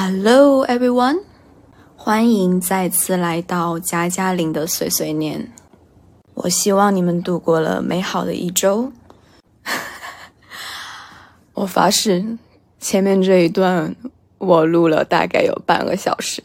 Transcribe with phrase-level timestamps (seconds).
[0.00, 1.24] Hello everyone，
[1.96, 5.52] 欢迎再次来到加加林的碎碎念。
[6.34, 8.92] 我希望你们度过了美好的一周。
[11.52, 12.38] 我发誓，
[12.78, 13.96] 前面这一段
[14.38, 16.44] 我录了大概有半个小时，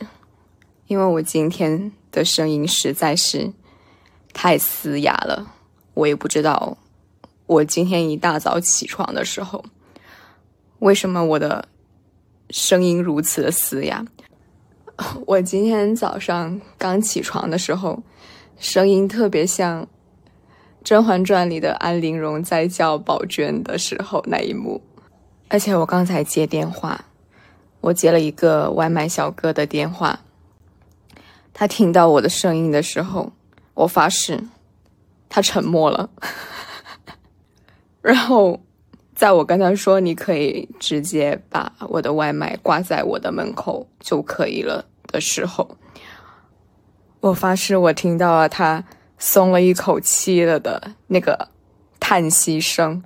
[0.88, 3.54] 因为我今天的声音实在是
[4.34, 5.54] 太嘶哑了。
[5.94, 6.76] 我也不知道，
[7.46, 9.64] 我今天一大早起床的时候，
[10.80, 11.68] 为什么我的。
[12.50, 14.06] 声音如此的嘶哑，
[15.26, 18.04] 我今天早上刚起床的时候，
[18.58, 19.84] 声音特别像
[20.84, 24.82] 《甄嬛传》里的安陵容在叫宝娟的时候那一幕。
[25.50, 27.06] 而且我刚才接电话，
[27.82, 30.20] 我接了一个外卖小哥的电话，
[31.54, 33.34] 他听到我的声音的时候，
[33.74, 34.44] 我发誓，
[35.30, 36.10] 他沉默了，
[38.02, 38.62] 然后。
[39.16, 45.78] 在我跟他说你可以直接把我的外卖挂在我的门口就可以了的时候，
[47.20, 48.84] 我发誓我听到了他
[49.18, 51.50] 松了一口气了的那个
[52.00, 53.04] 叹息声。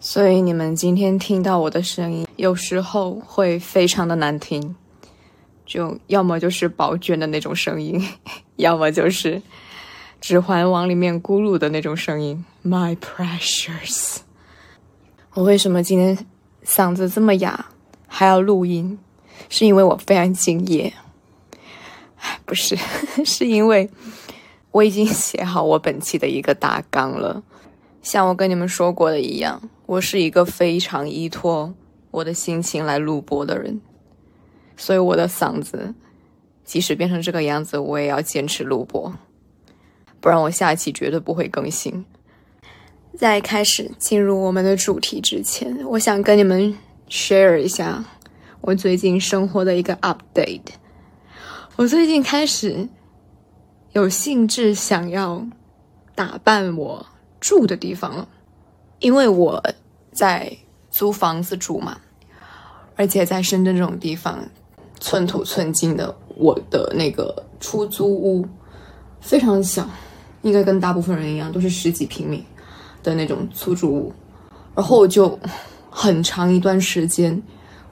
[0.00, 4.76] 所以你们今天听到我的声音，有时候会非常的难听，
[5.66, 8.00] 就要么就是宝娟的那种声音，
[8.54, 9.34] 要么就是
[10.20, 12.44] 《指环王》里面咕噜的那种声音。
[12.64, 14.18] My precious。
[15.34, 16.26] 我为什么今天
[16.64, 17.66] 嗓子这么哑，
[18.06, 18.98] 还要录音？
[19.48, 20.92] 是因为我非常敬业？
[22.44, 22.76] 不是，
[23.24, 23.88] 是因为
[24.72, 27.42] 我已经写好我本期的一个大纲了。
[28.02, 31.72] 像我跟你们说过的一样，我是一个非常依托
[32.10, 33.80] 我的心情来录播的人，
[34.76, 35.94] 所以我的嗓子
[36.64, 39.14] 即使变成这个样子，我也要坚持录播，
[40.20, 42.04] 不然我下期绝对不会更新。
[43.18, 46.72] 在开始进入我们的主题之前，我想跟你们
[47.10, 48.04] share 一下
[48.60, 50.60] 我最近生活的一个 update。
[51.74, 52.88] 我最近开始
[53.90, 55.44] 有兴致想要
[56.14, 57.04] 打扮我
[57.40, 58.28] 住的地方了，
[59.00, 59.60] 因为我
[60.12, 60.56] 在
[60.88, 61.98] 租房子住嘛，
[62.94, 64.48] 而且在深圳这种地方，
[65.00, 68.46] 寸土寸金的，我的那个出租屋
[69.20, 69.90] 非常小，
[70.42, 72.44] 应该跟大部分人一样，都是十几平米。
[73.02, 74.12] 的那种出租屋，
[74.74, 75.38] 然后我就
[75.90, 77.42] 很长一段时间，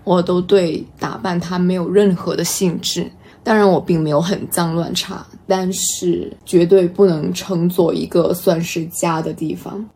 [0.05, 3.11] 我都对打扮它没有任何的兴致。
[3.43, 9.89] 当然，我并没有很脏乱差，但是绝对不能称作一个算是家的地方，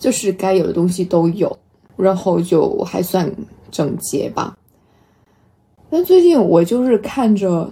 [0.00, 1.56] 就是该有的东西都有，
[1.96, 3.32] 然后就还算
[3.70, 4.56] 整洁吧。
[5.88, 7.70] 但最近我就是看着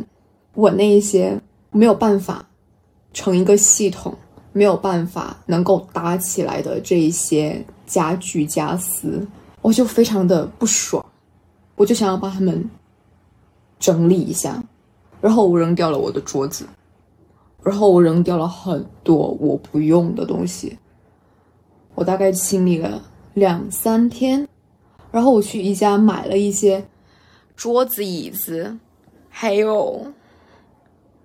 [0.54, 1.36] 我那一些
[1.70, 2.48] 没有办法
[3.12, 4.16] 成一个系统。
[4.56, 9.28] 没有办法能够搭起来的这一些家具家私，
[9.60, 11.04] 我就非常的不爽，
[11.74, 12.66] 我就想要把它们
[13.78, 14.64] 整理一下，
[15.20, 16.64] 然后我扔掉了我的桌子，
[17.62, 20.78] 然后我扔掉了很多我不用的东西，
[21.94, 24.48] 我大概清理了两三天，
[25.10, 26.82] 然后我去宜家买了一些
[27.54, 28.78] 桌子椅子，
[29.28, 30.14] 还有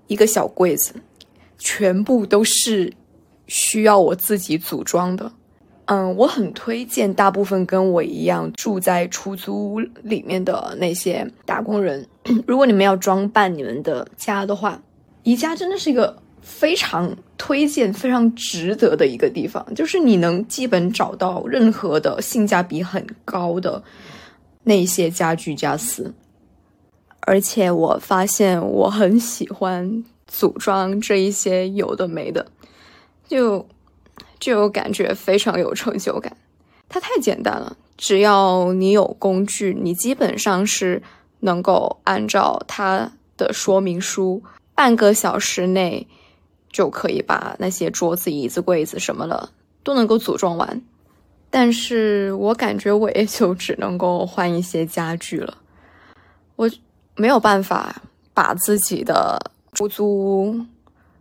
[0.08, 0.96] 一个小柜子，
[1.58, 2.94] 全部都是。
[3.54, 5.30] 需要我自己组装的，
[5.84, 12.08] 嗯，我很推荐大部分跟我一样住在出租屋里面的那些打工人，
[12.48, 14.82] 如果你们要装扮你们的家的话，
[15.24, 23.84] 宜家真的是一个非常推荐、非常值得的一个地方，就是你能基本找到任何的性价比很高的
[24.64, 26.14] 那些家具家私，
[27.20, 32.46] 而且我发现我很喜欢组装这一些有的没的。
[33.32, 33.66] 就
[34.42, 36.36] 就有感觉，非常有成就感。
[36.90, 41.02] 它太简单了，只要你有工具，你基本上是
[41.40, 44.44] 能够按照它的说明书，
[44.76, 46.06] 半个小时内
[46.70, 49.50] 就可以把那些桌子、椅子、柜子什么的
[49.82, 50.82] 都能够组装完。
[51.50, 55.58] 但是我感觉我也就只能够换一些家具了，
[56.58, 56.70] 我
[57.16, 58.02] 没有办法
[58.34, 59.40] 把自己的
[59.72, 60.66] 出租屋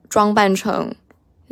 [0.08, 0.93] 装扮成。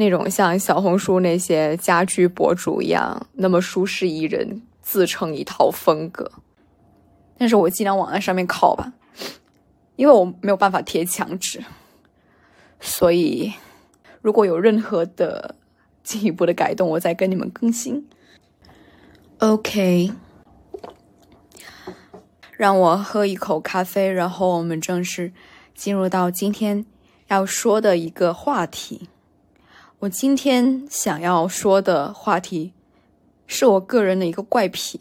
[0.00, 6.30] 那种像小红书那些家居博主一样那么舒适宜人，自成一套风格。
[7.36, 8.92] 但是我尽量往那上面靠吧，
[9.96, 11.64] 因为我没有办法贴墙纸。
[12.78, 13.52] 所以，
[14.22, 15.56] 如果有任何的
[16.04, 18.08] 进一步的改动，我再跟你们更新。
[19.38, 20.12] OK，
[22.52, 25.32] 让我喝一口咖啡，然后我们正式
[25.74, 26.86] 进入到今天
[27.26, 29.08] 要说的一个话题。
[30.00, 32.72] 我今天想要说的话题，
[33.48, 35.00] 是我个人的一个怪癖。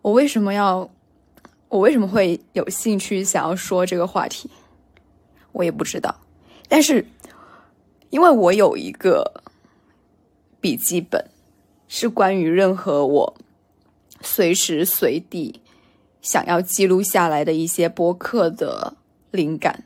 [0.00, 0.90] 我为什么要
[1.68, 4.50] 我为什么会有兴趣想要说这个话题？
[5.52, 6.18] 我也不知道。
[6.66, 7.06] 但是，
[8.08, 9.42] 因为我有一个
[10.62, 11.28] 笔记本，
[11.86, 13.36] 是关于任何我
[14.22, 15.60] 随时随地
[16.22, 18.96] 想要记录下来的一些播客的
[19.30, 19.84] 灵感，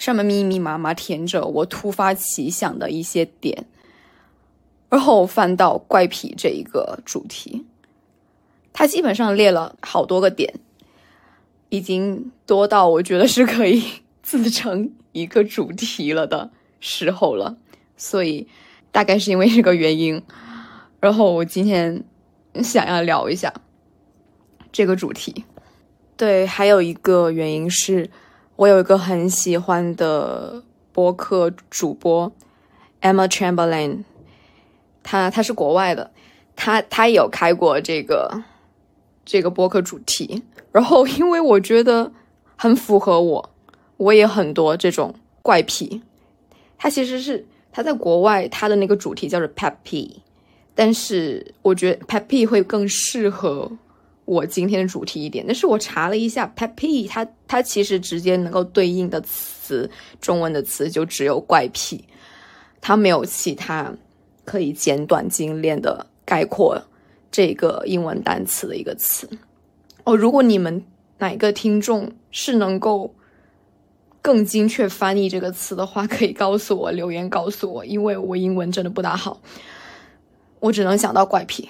[0.00, 3.66] 上面密密麻麻填着我突发奇想的一些点。
[4.88, 7.64] 然后翻到怪癖这一个主题，
[8.72, 10.54] 它基本上列了好多个点。
[11.68, 13.84] 已经多到我觉得是可以
[14.24, 16.50] 自成一个主题了的
[16.80, 17.56] 时候了，
[17.96, 18.48] 所以
[18.90, 20.20] 大概是因为这个原因，
[20.98, 22.02] 然后我今天
[22.64, 23.54] 想要聊一下
[24.72, 25.44] 这个主题。
[26.16, 28.10] 对，还有一个原因是
[28.60, 30.62] 我有一个很喜欢的
[30.92, 32.30] 播客主播
[33.00, 34.04] Emma Chamberlain，
[35.02, 36.10] 他他是国外的，
[36.54, 38.42] 他他有开过这个
[39.24, 40.42] 这个播客主题。
[40.72, 42.12] 然后，因为我觉得
[42.54, 43.50] 很符合我，
[43.96, 46.02] 我也很多这种怪癖。
[46.76, 50.16] 他其实是他在国外，他的那个主题叫做 Peppy，
[50.74, 53.72] 但是我觉得 Peppy 会更适合
[54.30, 55.44] 我今天的主题一点。
[55.44, 59.90] 但是我查了一下，Peppy 它它其实直接能够对应的词，
[60.20, 62.04] 中文的词就只有怪癖，
[62.80, 63.92] 它没有其他
[64.44, 66.80] 可以简短精炼的概括
[67.32, 69.28] 这个英文单词的一个词。
[70.04, 70.84] 哦，如果你们
[71.18, 73.12] 哪个听众是能够
[74.22, 79.40] 更精确翻译这个词的话，可以告诉我留言告诉我，因为我英文真的不大好，
[80.60, 81.68] 我只能想到怪癖。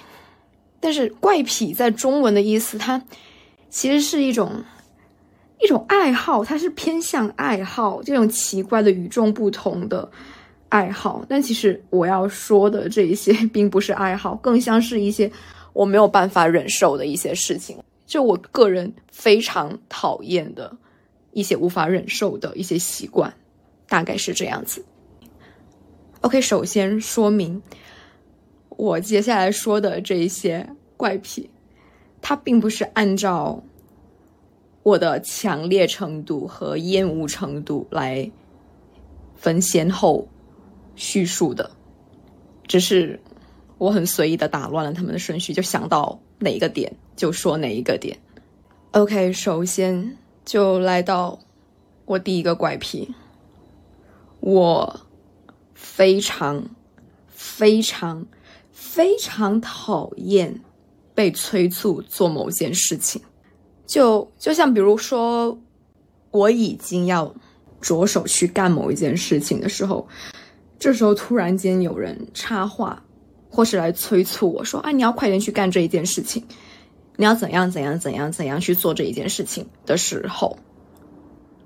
[0.81, 3.01] 但是怪癖在中文的意思，它
[3.69, 4.63] 其实是一种
[5.61, 10.11] 一种爱好，它是偏向爱好这种奇怪的与众不同的
[10.67, 11.23] 爱好。
[11.29, 15.31] 但其实我要说的这一些， 并不是爱好，更像是一些
[15.71, 17.77] 我没有办法忍受的一些事情。
[18.07, 20.75] 就我个人非常讨厌的
[21.31, 23.33] 一些无法忍受的一些习惯，
[23.87, 24.83] 大概是这样子。
[26.21, 27.61] OK，首先说明
[28.81, 30.67] 我接下来说的这一些
[30.97, 31.51] 怪癖，
[32.19, 33.61] 它并不是按照
[34.81, 38.31] 我的强烈程度和厌恶程度来
[39.35, 40.27] 分先后
[40.95, 41.69] 叙述的，
[42.65, 43.19] 只是
[43.77, 46.95] 我很随意的打乱了他们的顺序，就想到哪一个点。
[47.15, 48.17] 就说哪一个点
[48.93, 51.37] ？OK，首先就来到
[52.05, 53.13] 我第一个怪癖，
[54.39, 55.01] 我
[55.75, 56.65] 非常
[57.27, 58.25] 非常
[58.93, 60.53] 非常讨厌
[61.15, 63.21] 被催促做某件事情。
[63.85, 65.57] 就就像比如说，
[66.31, 67.33] 我已经要
[67.79, 70.05] 着手去干某一件事情的时候，
[70.77, 73.01] 这时候突然间有人插话，
[73.49, 76.43] 或是来催促我说：“啊，你要快点去干这一件事情。”
[77.15, 80.57] 你要怎样怎样怎样怎样去做这一件事情的时候，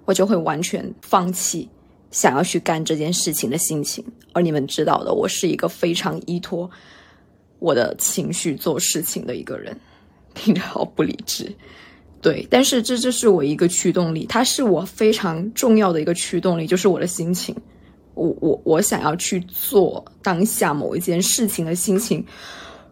[0.06, 1.68] 我就会完全放弃
[2.12, 4.06] 想要去干这件事情的心情。
[4.33, 6.69] 而你们知道的，我是一个非常依托
[7.66, 9.76] 我的情绪做事情的一个人，
[10.36, 11.52] 听着好不理智，
[12.22, 17.56] 对，但是这这是我一个驱动力，它是我非常重要的一个驱动力，就是我的心情。
[18.14, 22.24] 我我我想要去做当下某一件事情的心情，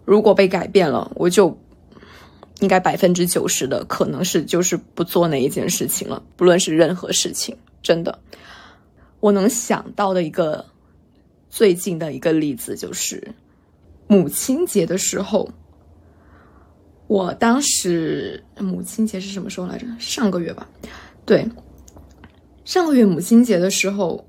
[0.05, 1.55] 如果被改变了，我就。
[2.59, 8.19] 应该百分之九十的可能是就是不做那一件事情了，不论是任何事情，真的，
[9.19, 10.63] 我能想到的一个
[11.49, 13.33] 最近的一个例子就是
[14.13, 15.49] 母亲节的时候，
[17.07, 19.85] 我当时母亲节是什么时候来着？
[19.99, 20.67] 上个月吧，
[21.25, 21.47] 对，
[22.65, 24.25] 上个月母亲节的时候，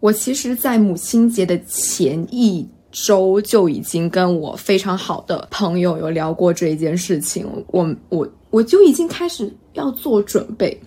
[0.00, 2.68] 我其实，在母亲节的前一。
[2.94, 10.78] 周就已经跟我非常好的朋友有聊过这一件事情，我我我就已经开始要做准备，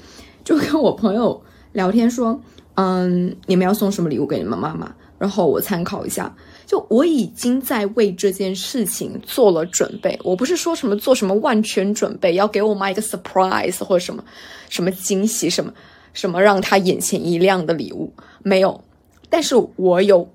[0.44, 2.40] 就跟我朋友聊天说，
[2.76, 4.94] 嗯，你们要送什么礼物给你们妈妈？
[5.18, 6.32] 然后我参考一下，
[6.66, 10.20] 就我已经在为这件事情做了准备。
[10.24, 14.24] 我不是说什么做什么万全准备，要给我妈一个 surprise 或者什么
[14.70, 15.74] 什么惊喜，什么
[16.14, 18.84] 什么让她眼前一亮的礼物没有，
[19.30, 20.30] 但是我有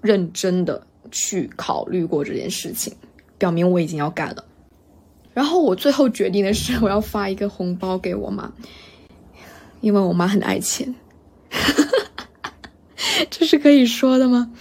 [0.00, 0.82] 认真的。
[1.10, 2.92] 去考虑过这件事情，
[3.38, 4.44] 表明我已经要干了。
[5.32, 8.52] 然后我最后决定的是，我要发一个红包给我妈，
[9.80, 10.94] 因为我妈很爱钱。
[13.30, 14.52] 这是可以说的吗？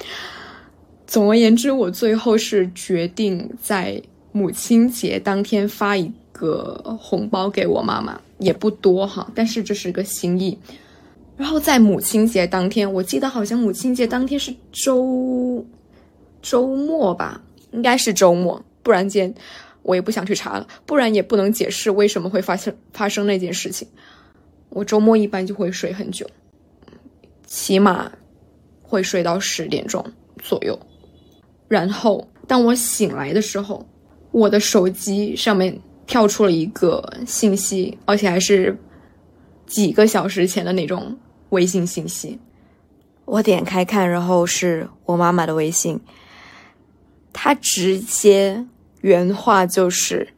[1.08, 4.00] 总而言之，我最后是决定在
[4.32, 10.56] 母亲节当天发一个红包给我妈妈，也不多哈，但是这是个心意。
[11.36, 15.66] 然后在母亲节当天，我记得好像母亲节当天是周。
[16.40, 19.34] 周末吧，应该是周末，不然间
[19.82, 23.88] 我也不想去查了，不然也不能解释为什么会发生发生那件事情。
[24.70, 26.30] 我周末一般就会睡很久，
[27.48, 28.12] 起码
[28.82, 30.06] 会睡到十点钟
[30.42, 30.80] 左右。
[31.68, 33.86] 然后当我醒来的时候，
[34.32, 38.78] 我的手机上面跳出了一个信息，而且还是
[39.66, 41.18] 几个小时前的那种
[41.50, 42.40] 微信信息。
[43.26, 46.00] 我点开看，然后是我妈妈的微信，
[47.34, 48.66] 她直接
[49.02, 50.30] 原话就是：“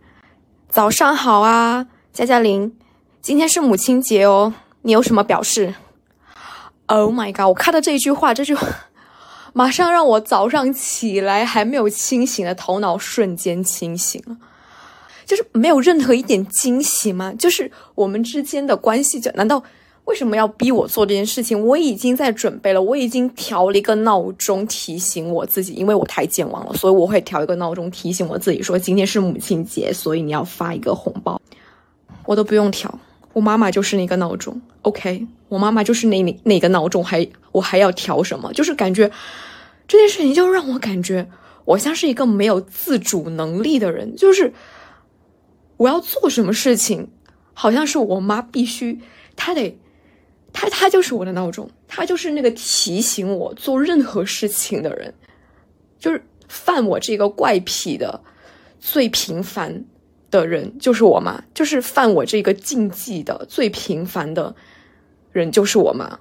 [0.67, 2.75] 早上好啊，佳佳玲。”
[3.21, 5.75] 今天是母亲节哦，你有什么表示
[6.88, 7.48] ？Oh my god！
[7.48, 8.65] 我看到这一句话，这句话
[9.60, 14.38] 马上让我早上起来还没有清醒的头脑瞬间清醒了，
[15.25, 17.34] 就是没有任何一点惊喜吗？
[17.38, 19.62] 就是我们之间的关系，就难道
[20.06, 21.62] 为什么要逼我做这件事情？
[21.66, 31.42] 我已经在准备了，我已经调了一个闹钟提醒我自己，因为我太健忘了，所以我会调一个闹钟提醒我自己说今天是母亲节，所以你要发一个红包，
[32.25, 32.98] 我都不用调。
[33.34, 38.54] 我妈妈就是那个闹钟，OK，我妈妈就是那那那个闹钟，还我还要调什么？
[38.54, 39.12] 就是感觉
[39.89, 41.29] 这件事情就让我感觉
[41.65, 44.53] 我像是一个没有自主能力的人，就是
[45.75, 47.10] 我要做什么事情，
[47.53, 49.01] 好像是我妈必须，
[49.36, 49.77] 她得，
[50.53, 55.13] 她她就是我的闹钟，她就是那个提醒我做任何事情的人，
[56.00, 58.24] 就是犯我这个怪癖的
[58.79, 59.84] 最频繁。
[60.31, 64.55] 的人就是我妈，就是犯我这个禁忌的最频繁的
[65.31, 66.19] 人就是我妈。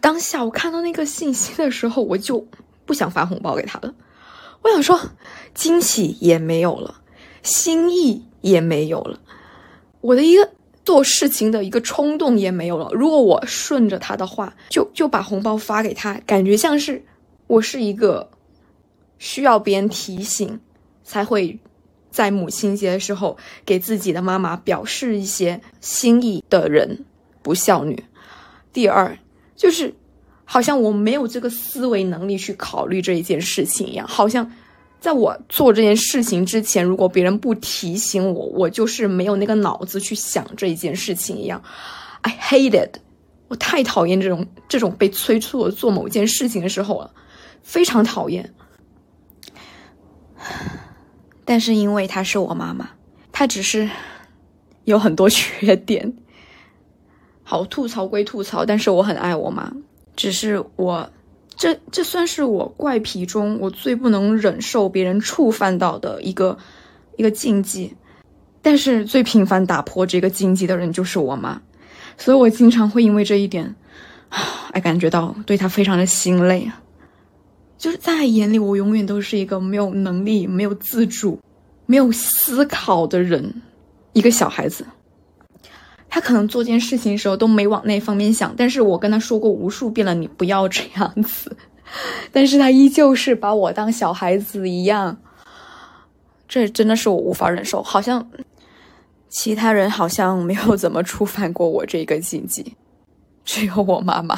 [0.00, 2.46] 当下我看到那个信息的时候，我就
[2.86, 3.94] 不想发红包给他了。
[4.62, 5.00] 我想说，
[5.54, 7.00] 惊喜也没有了，
[7.42, 9.20] 心意也没有了，
[10.00, 10.50] 我的一个
[10.84, 12.90] 做事情的一个冲动也没有了。
[12.92, 17.04] 如果我顺着他的话，就就把红包发给他，感觉像是
[17.46, 18.30] 我是一个
[19.18, 20.60] 需要别人提醒
[21.02, 21.58] 才会。
[22.12, 27.04] 在母亲节的时候，给自己的妈妈表示一些心意的人，
[27.40, 28.02] 不孝女。
[28.72, 29.16] 第二，
[29.60, 29.94] 就是
[30.46, 34.50] 好像我没有这个思维能力去考虑这一件事情一样，好像
[34.98, 41.62] 在我做这件事情之前，如果别人不提醒我，我就是没有那个脑子去想这一件事情一样。
[42.22, 43.00] I hate it，
[43.48, 47.12] 我太讨厌这种这种被催促做某件事情的时候了，
[47.62, 48.54] 非常讨厌。
[51.44, 52.88] 但是因为她是我妈妈，
[53.30, 53.90] 她只是
[54.84, 56.14] 有很多 缺点。
[57.50, 59.72] 好吐槽归吐槽，但是我很爱我妈。
[60.14, 61.10] 只是我，
[61.56, 66.56] 这这算是我怪癖中我最不能忍受别人触犯到的一个
[67.16, 67.92] 一个禁忌。
[68.62, 71.60] 但是最频繁打破这个禁忌的人就是我妈，
[72.16, 73.74] 所以我经常会因为这一点，
[74.70, 76.80] 哎，感觉到对她非常的心累啊。
[77.78, 81.40] 就是在眼里，我永远都是一个没有能力、没有自主、
[81.86, 83.60] 没有思考的人，
[84.12, 84.86] 一个小孩子。
[86.10, 91.56] 他可能做件事情的时候都没往那方面想，但是我跟他说过无数遍了，你不要这样子，
[92.32, 95.16] 但是他依旧是把我当小孩子一样。
[96.48, 97.80] 这真的是我无法忍受。
[97.82, 98.28] 好像
[99.28, 102.76] 其他人好像没有怎么触犯过我这个禁忌，
[103.44, 104.36] 只有我妈妈，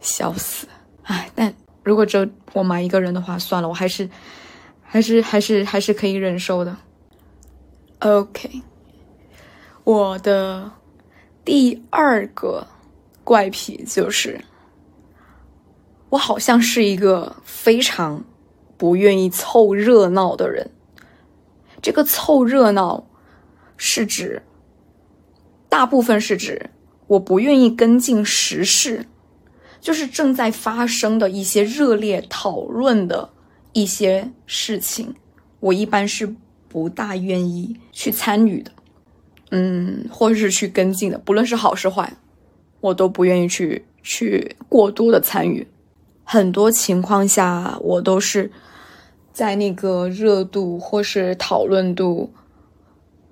[0.00, 0.68] 笑死！
[1.02, 1.52] 哎，但。
[1.82, 4.08] 如果只有我妈一个人的话，算了，我还是，
[4.82, 6.76] 还是，还是，还是可以忍受的。
[8.00, 8.60] OK，
[9.90, 10.70] 我的
[11.44, 12.64] 第二个
[13.24, 14.40] 怪癖就是，
[16.10, 18.24] 我好像是一个非常
[18.76, 20.70] 不愿意凑热闹的人。
[21.82, 23.04] 这个凑热闹
[23.76, 24.40] 是指，
[25.68, 26.70] 大部分是指
[27.08, 29.04] 我不愿意跟进时事。
[29.80, 33.28] 就是正在发生的一些热烈讨论的
[33.72, 35.16] 一些事情，
[35.58, 36.32] 我一般是
[36.68, 38.70] 不大愿意去参与的，
[39.50, 42.12] 嗯，或者是去跟进的，不论是好是坏，
[42.80, 45.66] 我都不愿意去去过多的参与。
[46.24, 48.50] 很多情况下，我都是
[49.32, 52.32] 在那个热度或是讨论度，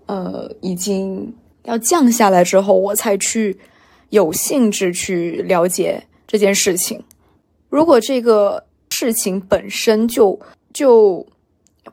[0.06, 1.34] 呃，已经
[1.64, 3.58] 要降下来之后，我才去
[4.10, 6.04] 有兴致去了解。
[6.30, 7.02] 这件事情，
[7.70, 10.38] 如果这个事情本身就
[10.74, 11.26] 就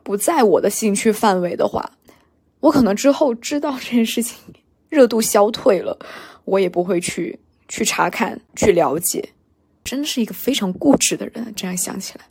[0.02, 1.92] 不在我的兴趣范围的话，
[2.66, 4.36] 我可能之后知道这件事情
[4.88, 5.96] 热度消退了，
[6.44, 9.28] 我也不会去去查看、去了解。
[9.84, 12.24] 真的是一个非常固执的人，这样想起来，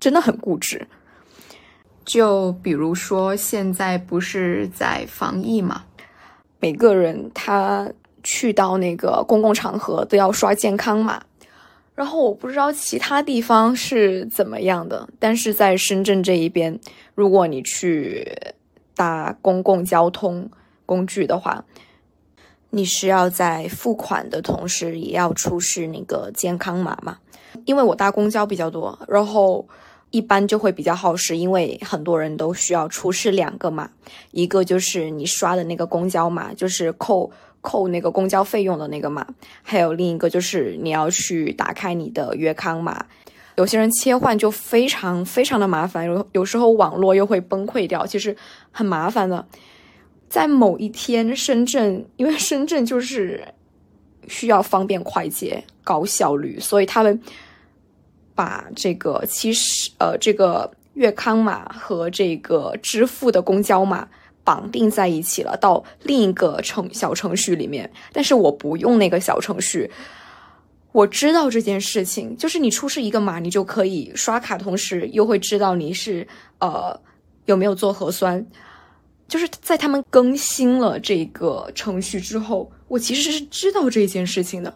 [0.00, 0.84] 真的很固执。
[2.04, 5.84] 就比如说，现在不是在防疫嘛，
[6.58, 7.90] 每个人他。
[8.26, 11.22] 去到那个公共场合都要刷健康码，
[11.94, 16.80] 然后我不知道其他地方是怎么样的，但是在深圳这一边，
[17.14, 18.26] 如果你去
[18.94, 20.50] 搭公共交通
[20.86, 21.64] 工具的话，
[22.70, 27.18] 你是要在付款的同时也要出示那个健康码嘛？
[27.64, 29.66] 因为我搭公交比较多，然后
[30.10, 33.90] 一般就会比较耗时，因为很多人都需要出示两个码，
[34.32, 37.30] 一个就是你刷的那个公交码，就是扣。
[37.66, 39.26] 扣那个公交费用的那个码，
[39.62, 43.06] 还有另一个就是你要去打开你的粤康码，
[43.56, 48.36] 有些人切换就非常非常的麻烦，有有时候网络又会崩溃掉，其实
[48.70, 49.46] 很麻烦的。
[50.28, 53.42] 在某一天，深圳因为深圳就是
[54.26, 57.20] 需要方便快捷、高效率，所以他们
[58.34, 64.08] 把这个其实呃这个粤康码和这个支付的公交码。
[64.46, 69.90] 绑定在一起了，到另一个程小程序里面，但是我不用那个小程序。
[70.94, 76.24] 我知道这件事情，就是你出示一个码，你就可以刷卡，同时又会知道你是
[76.60, 76.96] 呃
[77.46, 78.46] 有没有做核酸。
[79.26, 84.72] 就是在他们更新了这个程序之后，我其实是知道这件事情的，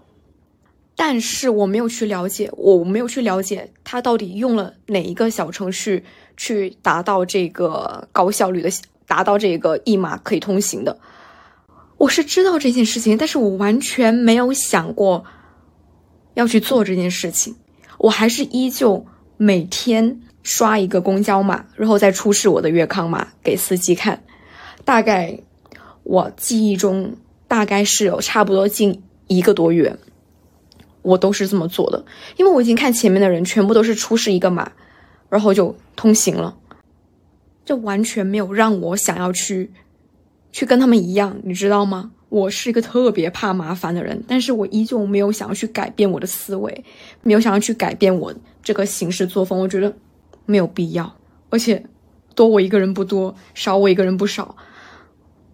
[0.97, 6.03] 但是我没有去了解，我没有去了解他到底用了哪一个小程序
[6.37, 8.69] 去达到这个高效率的。
[9.07, 10.99] 达到这个一码可以通行的，
[11.97, 15.25] 我是知道这件事情，但是我完全没有想过
[16.39, 17.57] 要去做这件事情。
[17.99, 19.05] 我还是依旧
[19.37, 24.23] 每天刷一个公交码，然后再出示我的粤康码给司机看。
[24.85, 25.41] 大概
[26.05, 27.17] 我记忆中
[27.49, 29.99] 大概是有差不多近一个多月，
[31.03, 32.05] 我都是这么做的，
[32.37, 34.71] 因为我已经看前面的人全部都是出示一个码，
[35.29, 36.57] 然后就通行了。
[37.65, 39.73] 这完全没有让我想要去，
[40.53, 42.13] 去跟他们一样，你知道吗？
[42.29, 46.85] 我是一个特别怕麻烦的人，但是我依旧没有想要去改变我的思维，
[47.23, 49.59] 没有想要去改变我这个行事作风。
[49.59, 49.95] 我觉得
[50.47, 51.17] 没有必要，
[51.51, 51.85] 而且
[52.35, 54.57] 多我一个人不多，少我一个人不少，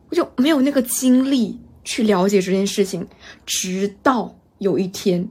[0.09, 3.07] 我就没有那个精力去了解这件事情。
[3.47, 5.29] 直到有一天，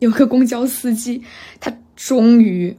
[0.00, 1.22] 有个公交司机，
[1.58, 2.76] 他终于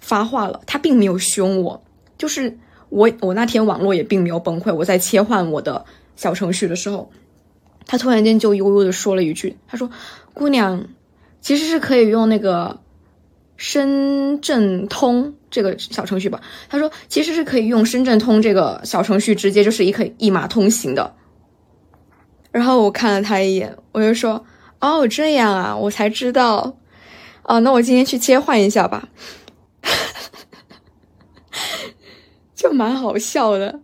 [0.00, 1.82] 发话了，他并没有凶我，
[2.18, 2.58] 就是。
[2.90, 7.10] 我我那天网络也并没有崩溃，我在切换我的小程序的时候，
[7.86, 9.90] 他突然间就悠悠的说了一句：“他说，
[10.32, 10.86] 姑娘，
[11.40, 12.80] 其实是可以用那个
[13.56, 16.40] 深圳通这个小程序吧？
[16.68, 21.14] 他说其实是可以用深圳通这个小程序，直接就是一可以一码通行的。”
[22.50, 24.46] 然后我看了他一眼，我就说
[24.80, 26.78] ：“哦，这样啊，我才知道。
[27.42, 29.08] 哦，那我今天去切换一下吧。
[32.54, 33.80] ”就蛮好笑的，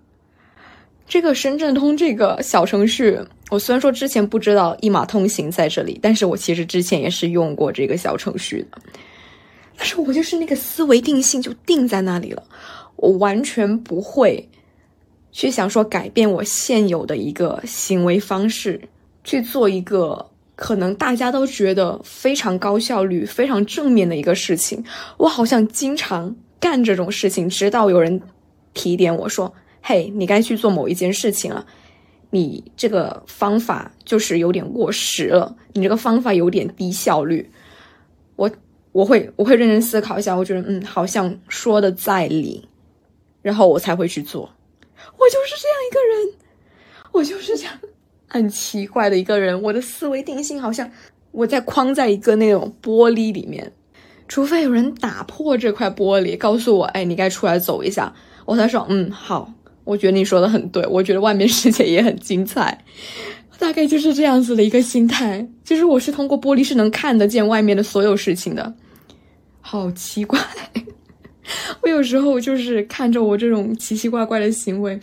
[1.10, 3.18] 这个深圳通这个小程序，
[3.50, 8.78] 我虽然说之前不知道一码通行在这里，但是我其实之前也是用过这个小程序的。
[9.76, 12.44] 但是我就是那个思维定性就定在那里了，
[12.94, 14.48] 我完全不会
[15.32, 18.80] 去想说改变我现有的一个行为方式，
[19.24, 24.84] 去做一个可能大家都觉得非常高效率、非常正面的一个事情。
[25.16, 28.22] 我好像经常干这种事情，直到有人。
[28.72, 31.66] 提点我说：“嘿，你该去做某一件事情了。
[32.30, 37.50] 你这个方法就是有点过时了，你这个方法有点低效率。”
[38.36, 38.50] 我
[38.92, 42.68] 我会我会认真思考一下，我觉得嗯，好像说的在理，
[43.42, 44.42] 然后我才会去做。
[44.42, 46.34] 我就是这样一个人，
[47.12, 47.78] 我就是这样
[48.28, 49.60] 很奇怪的一个人。
[49.62, 50.90] 我的思维定性好像
[51.32, 53.72] 我在框在一个那种玻璃里面，
[54.28, 58.14] 除非有人打破这块玻璃，告诉我：“哎，你该出来走一下。”
[58.46, 59.52] 我才说，嗯，好，
[59.90, 62.84] 我觉得你说的很对，我觉得外面世界也很精彩，
[63.58, 65.44] 大概就是这样子的一个心态。
[65.64, 68.72] 其实我是通过玻璃是能看得见外面的所有事情的，
[69.60, 70.38] 好奇怪。
[71.82, 75.00] 我有时候就是看着我这种奇奇怪怪的行为，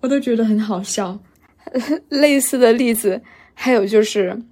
[0.00, 1.18] 我都觉得很好笑。
[2.10, 3.22] 类似的例子
[3.54, 4.42] 还有就是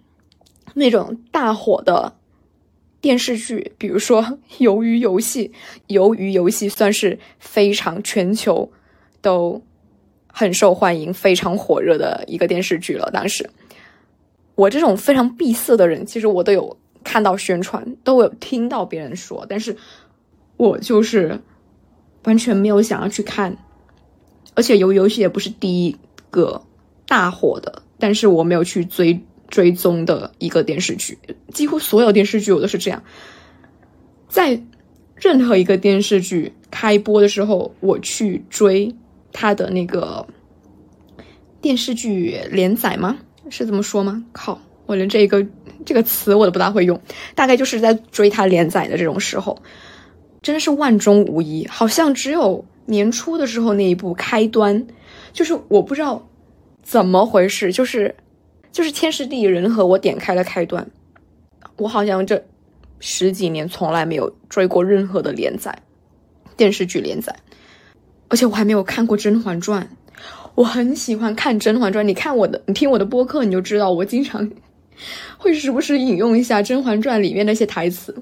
[0.73, 2.14] 那种大火的。
[3.01, 4.23] 电视剧，比如说
[4.61, 5.53] 《鱿鱼游戏》，
[5.94, 8.73] 《鱿鱼游戏》算是非常全球
[9.20, 9.62] 都
[10.35, 13.09] 很受欢迎、非常火热的一个电视剧了。
[13.12, 13.49] 当时，
[14.57, 19.77] 我这种非常闭塞的人，其实我都有看到宣传，都有听到别人说，但是
[20.57, 21.40] 我就是
[22.25, 23.57] 完全没有想要去看。
[24.57, 25.97] 而且，《鱿鱼游戏》也不是第一
[26.31, 26.62] 个
[27.07, 29.25] 大火的，但是我没有去追。
[29.51, 31.16] 追踪的一个电视剧，
[31.53, 33.05] 几乎所有电视剧我都是这样，
[34.27, 34.61] 在
[35.14, 38.92] 任何一个电视剧开播的时候，我去追
[39.35, 40.27] 他的那个
[41.61, 43.18] 电视剧连载吗？
[43.51, 44.25] 是这么说吗？
[44.33, 45.47] 靠，我连这个
[45.85, 46.99] 这个词我都不大会用，
[47.35, 49.61] 大概就是在追他连载的这种时候，
[50.40, 54.87] 真的是万中无一，好像只有年初的时候那一部开端，
[55.33, 56.27] 就是我不知道
[56.83, 58.14] 怎么回事，就是
[58.73, 60.87] 就是天时地利人和，我点开了开端，
[61.77, 62.42] 我好像这
[63.01, 65.77] 十几年从来没有追过任何的连载
[66.57, 67.37] 电视剧连载，
[68.35, 69.88] 而且我还没有看过《甄嬛传》。
[70.57, 74.51] 我很喜欢看《甄嬛传》，你看我的，你听我的播客，你就知道我经常
[75.38, 78.12] 会时不时引用一下《甄嬛传》里面那些台词。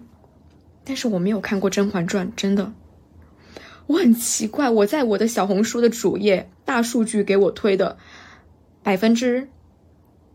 [0.85, 2.71] 但是我没有看过《甄嬛传》，真的，
[3.87, 4.69] 我很奇怪。
[4.69, 7.97] 我在我的小红书的主页，大数据给我推的
[8.83, 9.49] 百分之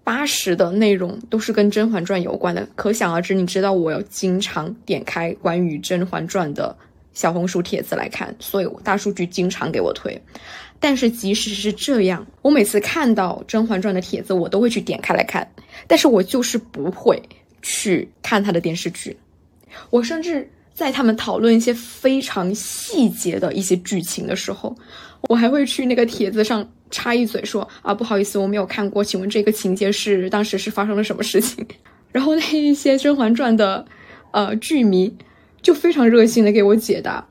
[0.04, 6.76] 八十的内容都是跟《甄嬛传》有关的，可想而知，你知道我要经常点开关于《甄嬛传》的
[7.18, 10.22] 小红书帖子来看，所以大数据经常给我推。
[10.80, 15.52] 但是即使是这样，我每次看到《甄嬛传》的帖子，我都会去点开来看。
[15.88, 17.20] 但是我就是不会
[17.64, 19.18] 去看他的电视剧。
[19.90, 24.76] 我甚至在他们讨论一些非常细节的一些剧情的时候，
[25.28, 31.66] 我还会去那个帖子上插一嘴说：“啊，不好意思，我没有看过，请问这个情节是当时是发生了什么事情？”
[32.14, 33.84] 然后那一些《甄嬛传》的
[34.30, 35.12] 呃剧迷
[35.62, 37.28] 就非常热心的给我解答。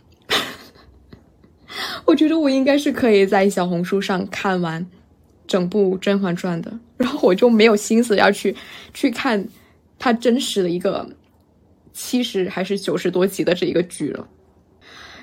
[2.06, 4.86] 我觉得我应该是可以在小红书上看完
[5.46, 8.54] 整部《甄嬛传》的，然后我就没有心思要去
[8.94, 9.46] 去看
[9.98, 11.08] 它真实的一个
[11.92, 14.28] 七十还是九十多集的这一个剧了。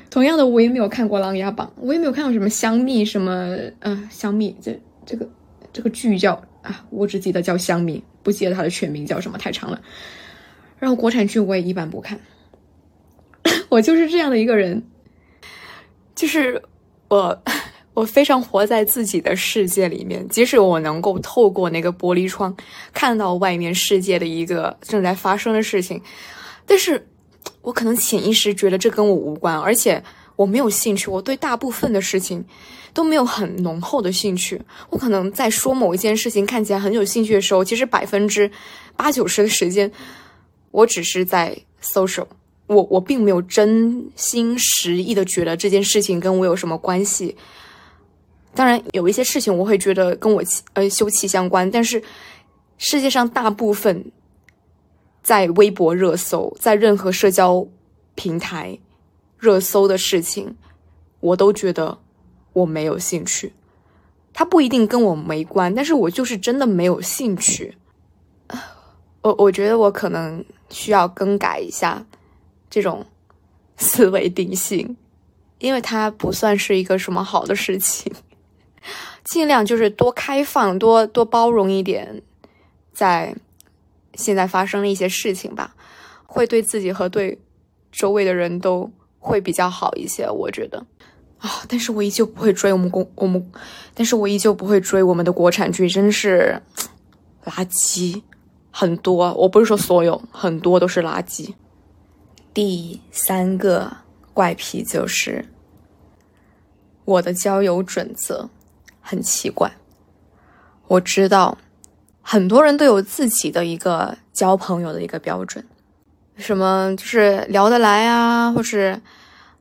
[0.10, 5.28] 同样的，我也没有看过《琅琊榜》，我也没有看过什么香蜜什么，嗯，香蜜这这个
[5.72, 9.82] 这个剧叫啊，我只记得叫香蜜，不记得它的全名叫什么，太长了。
[10.78, 12.20] 然后国产剧我也一般不看，
[13.69, 14.84] 我就是这样的一个人。
[16.15, 16.62] 就是
[17.08, 17.43] 我，
[17.95, 20.27] 我非常活在自己的世界里面。
[20.29, 22.56] 即使我能够透过那个玻璃窗
[22.93, 25.99] 看到外面世界的一个正在发生的事情，
[26.67, 27.08] 但是
[27.63, 30.03] 我可能潜意识觉得这跟我无关，而且
[30.36, 31.10] 我没有兴趣。
[31.10, 32.45] 我对大部分的事情
[32.93, 34.62] 都没有很浓厚的兴趣。
[34.91, 38.49] 我可能在说某一件事情看起来很有兴趣的时候，其实百分之
[38.95, 39.91] 八九十的时间，
[40.69, 42.27] 我只是在 social。
[42.74, 47.38] 我我并没有真心实意的觉得这件事情跟我有什么关系。
[48.56, 52.04] 当然，有一些事情我会觉得跟我呃休戚相关，但是
[52.78, 54.12] 世界上大部分
[55.22, 57.66] 在微博热搜、在任何社交
[58.16, 58.78] 平台
[59.38, 60.56] 热搜的事情，
[61.20, 61.98] 我都觉得
[62.54, 63.54] 我没有兴趣。
[64.34, 67.76] 它不一定跟我没关，但是我就是真的没有兴趣。
[69.22, 72.06] 我我觉得我可能需要更改一下。
[72.74, 73.06] 这种
[73.78, 74.98] 思维定性，
[75.60, 78.12] 因为它不算是一个什么好的事情。
[79.24, 82.24] 尽量就是多开放、多多包容一点，
[82.92, 83.36] 在
[84.16, 85.76] 现在发生的一些事情吧，
[86.26, 87.38] 会对自己和对
[87.92, 90.28] 周围的人都会比较好一些。
[90.28, 90.84] 我觉得
[91.38, 93.52] 啊，但是我依旧不会追我们公我们，
[93.94, 96.60] 但是我依旧不会追我们的国产剧，真是
[97.46, 98.24] 垃圾
[98.72, 99.32] 很多。
[99.36, 101.54] 我不是说所有，很多都是垃圾。
[102.54, 103.98] 第三个
[104.34, 105.46] 怪癖就是
[107.06, 108.50] 我的交友准则
[109.02, 109.72] 很奇怪。
[110.88, 111.58] 我知道
[112.22, 115.66] 很多人都有自己的一个交朋友的一个标准，
[116.38, 119.02] 什么就是聊得来啊，或是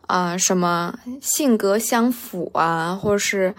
[0.07, 3.55] 啊什么性格相符啊，或者是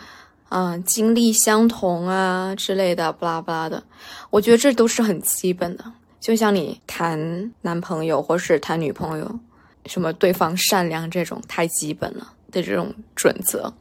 [0.49, 3.83] 啊经历相同啊之类的，巴拉巴拉的。
[4.29, 5.91] 我觉得这都是很基本的。
[6.23, 9.39] 就像你谈男朋友或是谈女朋友，
[9.87, 13.73] 什么对方善良这种太基本了的这种准则。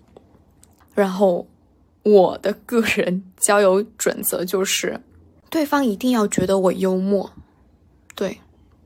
[0.93, 1.47] 然后
[2.03, 5.01] 我的个人交友准则就是，
[5.51, 7.31] 对方一定要觉得我幽默，
[8.17, 8.41] 对，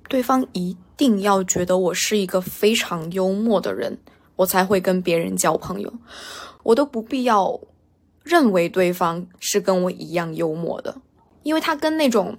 [0.06, 3.96] 对方一定要觉得我是一个非常幽默的人，
[4.36, 5.90] 我才会跟别人交朋友。
[6.62, 7.58] 我都不必要
[8.22, 11.00] 认为对方是跟我一样幽默的，
[11.42, 12.36] 因为他跟那种。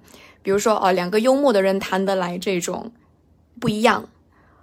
[0.48, 2.90] 比如说，呃，两个幽默的人谈得来，这种
[3.60, 4.08] 不一样，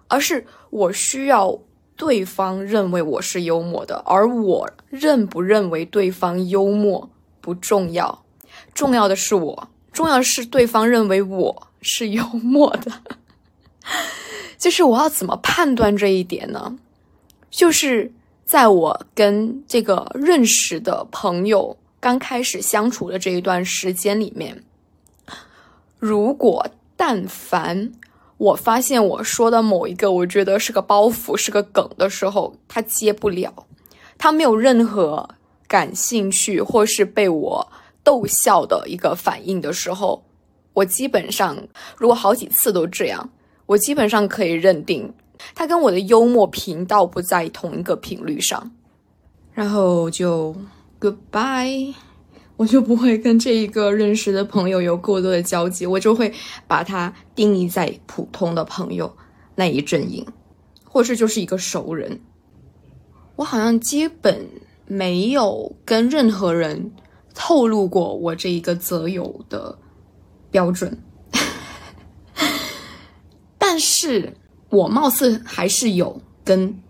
[0.09, 1.59] 而是我需要
[1.95, 7.11] 对方认为我是幽默的，而我认不认为对方幽默
[7.43, 8.25] 不重要，
[8.73, 12.91] 重要的是我，重要的是对方认为我是幽默的。
[14.57, 16.79] 就是我要怎么判断这一点呢？
[17.51, 18.11] 就是
[18.47, 24.65] 在我跟这个认识的朋友刚开始相处的这一段时间里面。
[26.07, 27.91] 如果但凡
[28.37, 33.65] 我发现我说的某一个我觉得是个包袱是个梗的时候，他接不了，
[34.19, 35.27] 他没有任何
[35.67, 40.23] 感兴趣或是被我逗笑的一个反应的时候，
[40.75, 41.57] 我基本上
[41.97, 43.31] 如果好几次都这样，
[43.65, 45.11] 我基本上可以认定
[45.55, 48.71] 他跟我的幽默频道不在同一个频率上，
[49.55, 50.55] 然后就
[51.01, 51.95] goodbye，
[52.57, 56.33] 我就不会跟这一个认识的朋友有过多的交集，我就会
[56.69, 59.17] 把他定义在普通的朋友
[59.57, 60.25] 那一阵营，
[60.85, 62.21] 或是就是一个熟人。
[63.37, 64.49] 我好像基本
[64.87, 66.93] 没有跟任何人
[67.35, 69.77] 透露过我这一个择友的
[70.53, 70.97] 标准，
[73.59, 74.37] 但是
[74.71, 76.81] 我貌似还是有跟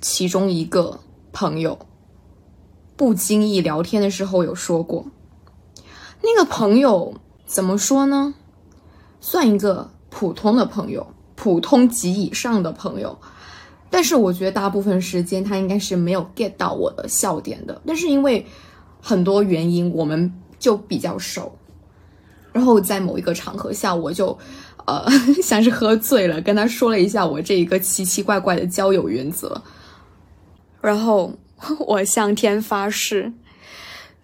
[0.00, 0.98] 其中一个
[1.32, 1.78] 朋友
[3.02, 5.04] 不经意聊天的时候有说过，
[6.22, 7.12] 那个朋友
[7.44, 8.32] 怎么说呢？
[9.20, 13.18] 算一个普通的朋友，普通级以上的朋友。
[13.90, 17.82] 但是我觉得大部分时间他应该是没有 get 到我的笑点的。
[17.84, 18.46] 但是因为
[19.00, 21.52] 很多原因，我们就比较熟。
[22.52, 24.38] 然后在某一个场合下，我就
[24.86, 25.10] 呃
[25.42, 29.60] 像是喝醉了，跟他说了一下我这一个奇奇怪怪的交友原则。
[30.80, 31.32] 然后
[31.86, 33.32] 我向天发誓，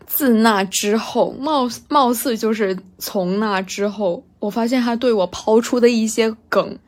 [0.06, 6.78] 自那之后，貌似貌似就是从那之后，我发现他对我抛出的一些梗。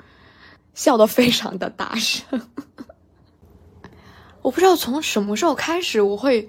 [0.73, 2.41] 笑得非常的大声，
[4.41, 6.49] 我不知道从什么时候开始，我会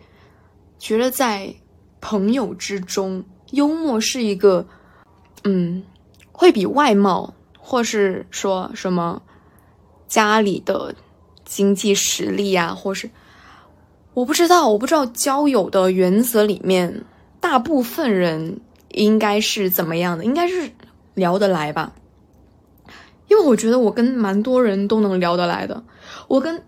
[0.78, 1.54] 觉得在
[2.00, 4.66] 朋友之中，幽默是一个，
[5.44, 5.84] 嗯，
[6.32, 9.22] 会比外貌或是说什么
[10.08, 10.96] 家里的
[11.44, 13.10] 经济实力啊，或是
[14.14, 17.06] 我不知道，我不知道交友的原则里面，
[17.40, 20.72] 大部分人应该是怎么样的，应该是
[21.14, 21.94] 聊得来吧。
[23.30, 25.84] 因为我觉得我跟蛮多人都能聊得来的，
[26.28, 26.64] 我跟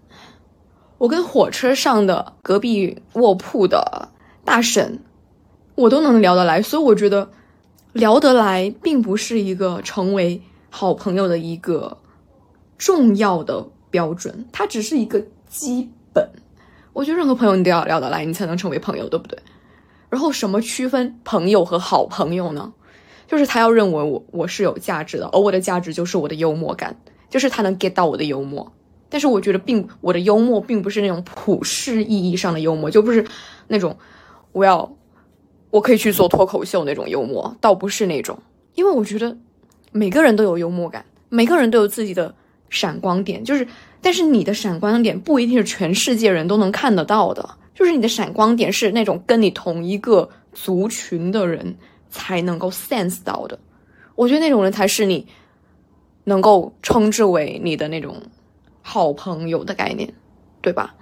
[0.97, 4.07] 我跟火车上的隔壁卧铺的
[4.45, 4.99] 大婶，
[5.75, 7.29] 我都能聊得来，所以我觉得
[7.91, 11.97] 聊得来并不是一个成为好朋友的一个
[12.77, 16.29] 重要的标准，它只是一个基本。
[16.93, 19.37] 我觉得任何朋友你都要聊得来，你才能成为朋友，对不对？
[20.09, 22.71] 然后什么区分朋友和好朋友呢？
[23.27, 26.95] 就是他要认为我我是有价值的，而我的价值就是我的幽默感，
[27.29, 28.71] 就是他能 get 到我的幽默。
[29.09, 33.25] 但是我觉得并我的幽默并不是那种普世意义上的幽默，就不是
[33.67, 33.97] 那种
[34.51, 34.95] 我要
[35.71, 38.37] 我可以去做脱口秀那种幽默，倒不是那种。
[38.75, 39.35] 因为我觉得
[39.91, 42.33] 每个人都有幽默感，每个人都有自己的
[42.73, 43.67] 闪光点，就是
[44.01, 51.75] 但是你的闪光点不一定是全世界人都能看得到的，就是你的闪光点是那种跟你同一个族群的人。
[52.15, 53.57] 才能够 sense 到的，
[54.13, 55.25] 我觉得那种人才是你
[56.25, 58.21] 能够称之为你的那种
[58.83, 60.13] 好朋友的概念，
[60.61, 60.93] 对吧？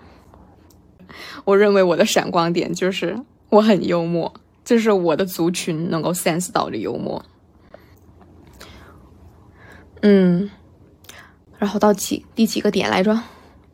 [1.44, 7.22] 我认为我的闪光点就是我很幽默，就是我的族群能够 sense 到的幽默。
[10.04, 10.50] 嗯，
[11.62, 13.21] 然后到几第几个点来着？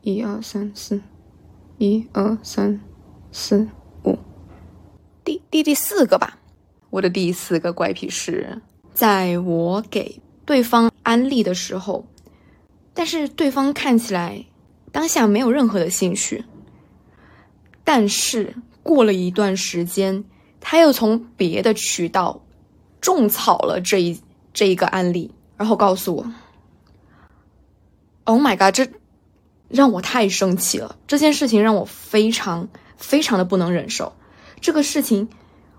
[0.02, 1.00] 一二三四，
[1.78, 2.78] 一二三
[3.32, 3.66] 四
[4.04, 4.18] 五，
[5.24, 6.38] 第第第四个吧。
[6.90, 8.60] 我的第四个怪癖是，
[8.92, 12.04] 在我给对方安利的时候，
[12.92, 14.44] 但是对方看起来
[14.92, 16.44] 当下没有任何的兴趣，
[17.84, 20.22] 但是过了一段时间，
[20.60, 22.42] 他又从别的渠道
[23.00, 24.20] 种草了这一
[24.52, 26.30] 这一个案例，然后告诉我
[28.28, 28.86] ：“Oh my god！” 这
[29.68, 30.96] 让我太生气了。
[31.06, 34.12] 这件事情让我非常非常的不能忍受。
[34.60, 35.28] 这个事情。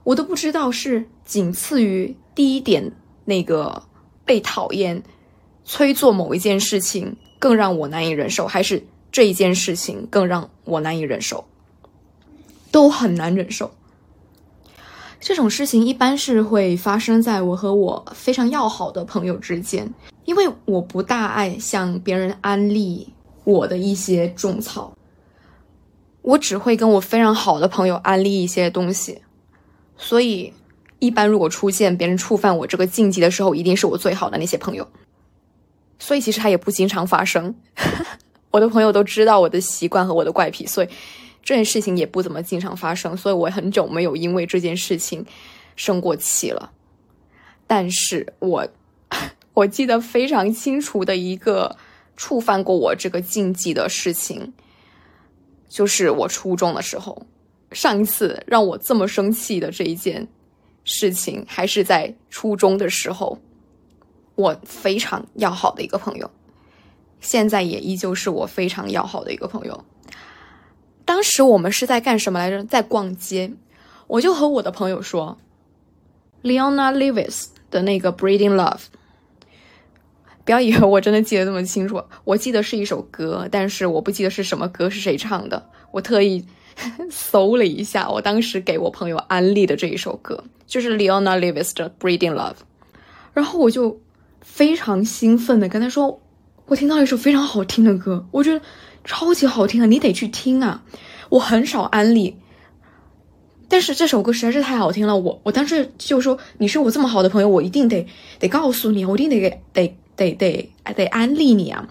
[0.05, 2.93] 我都不知道是仅次于第一点
[3.25, 3.83] 那个
[4.25, 5.03] 被讨厌、
[5.65, 8.81] 催做某一件事情更让我难以忍受，还是
[9.11, 11.45] 这一件事情更让我难以忍受，
[12.71, 13.69] 都很难忍受。
[15.19, 19.93] 这种事情一般是会发生在我和我非常要好的朋友之间，
[20.29, 23.15] 因为我不大爱向别人安利
[23.45, 24.95] 我的一些种草，
[26.21, 29.23] 我只会跟我非常好的朋友安利一些东西。
[29.97, 30.53] 所以，
[30.99, 34.87] 一般如果出现别人触犯我这个禁忌的时候，一定是我最好的那些朋友。
[35.97, 37.55] 所以其实它也不经常发生，
[38.51, 40.89] 我的朋友都知道我的习惯和我的怪癖，所以
[41.41, 43.17] 这件事情也不怎么经常发生。
[43.17, 45.25] 所以我很久没有因为这件事情
[45.75, 46.71] 生过气了。
[47.65, 48.67] 但是我
[49.59, 51.75] 我记得非常清楚的一个
[52.15, 54.53] 触犯过我这个禁忌的事情，
[55.67, 57.25] 就是我初中的时候。
[57.71, 60.27] 上一次让我这么生气的这一件
[60.85, 63.37] 事情，还是在初中的时候，
[64.35, 66.31] 我非常要好的一个朋友，
[67.19, 69.83] 现在也依旧是我非常要好的一个朋友。
[71.03, 72.63] 当时我们是在干什么来着？
[72.63, 73.51] 在逛街。
[74.07, 75.37] 我就和我的朋友说
[76.43, 78.77] ，Leona Lewis 的那个《Breeding Love》。
[80.49, 85.69] 不要以为我真的记得这么清楚， 我记得是一首歌，但是我不记得是什么歌，是谁唱的。
[85.91, 86.43] 我特意
[87.11, 92.53] 搜了一下，我当时给我朋友安利的这一首歌，就是 Leona Lewis 的《Breeding Love》，
[93.31, 94.01] 然后我就
[94.41, 96.19] 非常兴奋的跟他说，
[96.65, 98.59] 我听到一首非常好听的歌，我觉得
[99.03, 100.83] 超级好听啊，你得去听啊！
[101.29, 102.37] 我很少安利。
[103.67, 108.07] 但是这首歌实在是太好听了，我我当时就说你是我这么好的朋友，我一定得
[108.39, 111.87] 得告诉你，我一定得给得得得得安利你啊！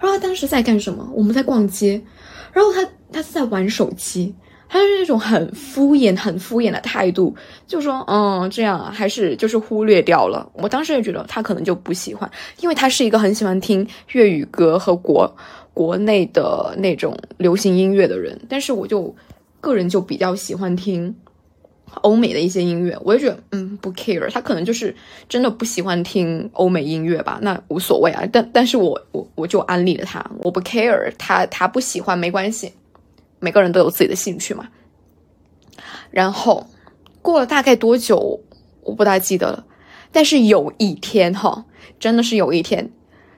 [0.00, 1.08] 然后他当时在干什么？
[1.14, 2.02] 我们在逛街，
[2.52, 4.34] 然后他他是在玩手机，
[4.68, 7.34] 他是那种很敷衍、很敷衍的态度，
[7.66, 10.50] 就说嗯这样啊，还是就是忽略掉了。
[10.54, 12.28] 我当时也觉得他可能就不喜欢，
[12.60, 15.32] 因为他是一个很喜欢听粤语歌和国
[15.72, 19.14] 国内的那种流行音乐的人，但是我就。
[19.58, 21.12] 个人就比较喜欢听
[22.02, 24.94] 欧美的一些音乐，我就觉得嗯不 care，他可能就是
[25.28, 28.22] 真的不喜欢听欧美音乐吧，那无所谓啊。
[28.32, 32.72] 但但是我我我就安利了他，我不 care，他他不喜欢没关系，
[33.40, 34.68] 每个人都有自己的兴趣嘛。
[36.10, 36.66] 然后
[37.22, 38.40] 过了大概多久，
[38.82, 39.64] 我不大记得了。
[40.12, 41.64] 但是有一天哈，
[41.98, 42.90] 真的是有一天，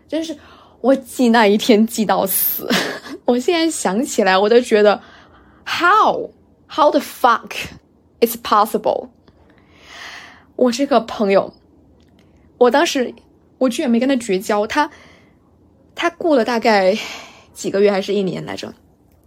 [0.08, 0.36] 真是
[0.80, 2.68] 我记那一天记到死。
[3.24, 5.00] 我现在想起来，我都觉得。
[5.70, 6.30] How?
[6.66, 7.50] How the fuck
[8.20, 9.08] It's possible?
[10.56, 11.54] 我这个朋友，
[12.58, 13.14] 我当时
[13.58, 14.90] 我居然没跟他绝交，他
[15.94, 16.98] 他过了大概
[17.54, 18.74] 几个月还是一年来着，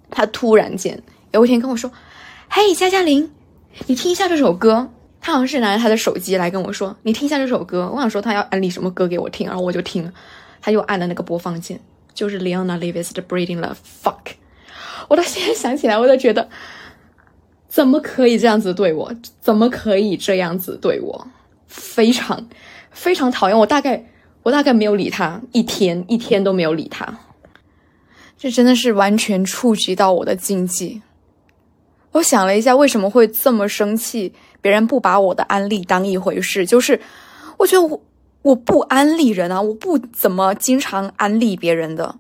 [0.10, 1.02] 他突然间
[1.32, 1.92] 有一天跟我说
[2.50, 3.32] ：“嘿，佳佳玲，
[3.88, 4.90] 你听一下这首歌。”
[5.24, 10.12] 他好像是拿着他的手机来跟我说：“你听一下这首歌。”我想说他要安利什么歌给我听，然后我就听，
[10.60, 11.80] 他又按了那个播放键，
[12.14, 14.34] 就是 Leona Lewis 的《Breeding Love》，fuck。
[15.08, 16.50] 我到现在想起来，我都觉得
[17.72, 19.10] 怎么可以这样子对我？
[19.40, 21.26] 怎么可以这样子对我？
[21.68, 22.46] 非常
[22.92, 23.58] 非常讨厌！
[23.58, 24.06] 我大概
[24.44, 27.18] 我大概没有理他一天，一天都没有理他。
[28.38, 31.02] 这真的是完全触及到我的禁忌。
[32.12, 34.34] 我想了一下，为什么会这么生气？
[34.60, 37.00] 别人不把我的安利当一回事，就是
[37.58, 38.04] 我觉得我
[38.42, 42.18] 我不安利人啊，我不怎么经常安利别人的。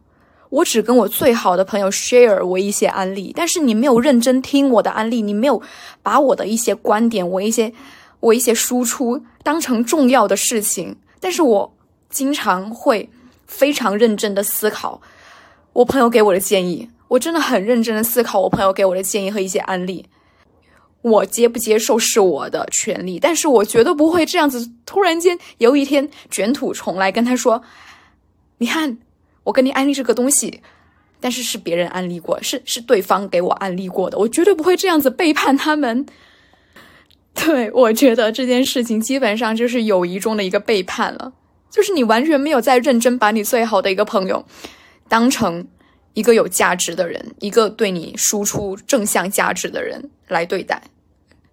[0.51, 5.61] 我只跟我最好的朋友 share 我一些案例，但是你没有认真听我的案例，你没有
[6.03, 7.71] 把我的一些观点、我一些
[8.19, 10.97] 我一些输出当成重要的事情。
[11.21, 11.73] 但是我
[12.09, 13.09] 经常会
[13.47, 15.01] 非常认真的思考
[15.71, 20.05] 我朋友给我的建议，我真的很认真的思考我朋友给我的建议和一些案例。
[21.01, 27.63] 我接不接受是我的权利，但是我绝对不会这样子突然间有一天卷土重来跟他说，
[28.57, 28.97] 你看。
[29.43, 30.61] 我跟你安利这个东西，
[31.19, 36.05] 但是是别人安利过，是是对方给我安利过的，我绝对不会这样子背叛他们。
[37.33, 41.31] 对我觉得这件事情基本上就是友谊中的一个背叛了，
[41.69, 44.45] 就是你完全没有在认真把你最好的一个朋友
[45.07, 45.65] 当成
[46.13, 50.83] 一个有价值的人，一个对你输出正向价值的人来对待，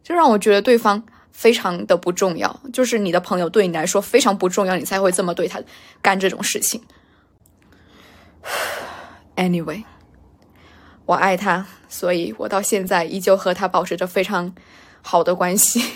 [0.02, 5.62] 就让我觉得对方非常的不重要，就是你的朋友对你来说非常不重要，你才会这么对他
[6.02, 6.82] 干这种事情。
[9.36, 9.84] Anyway，
[11.06, 14.54] 我爱他，所以我到现在依旧和他保持着非常
[15.00, 15.82] 好的关系。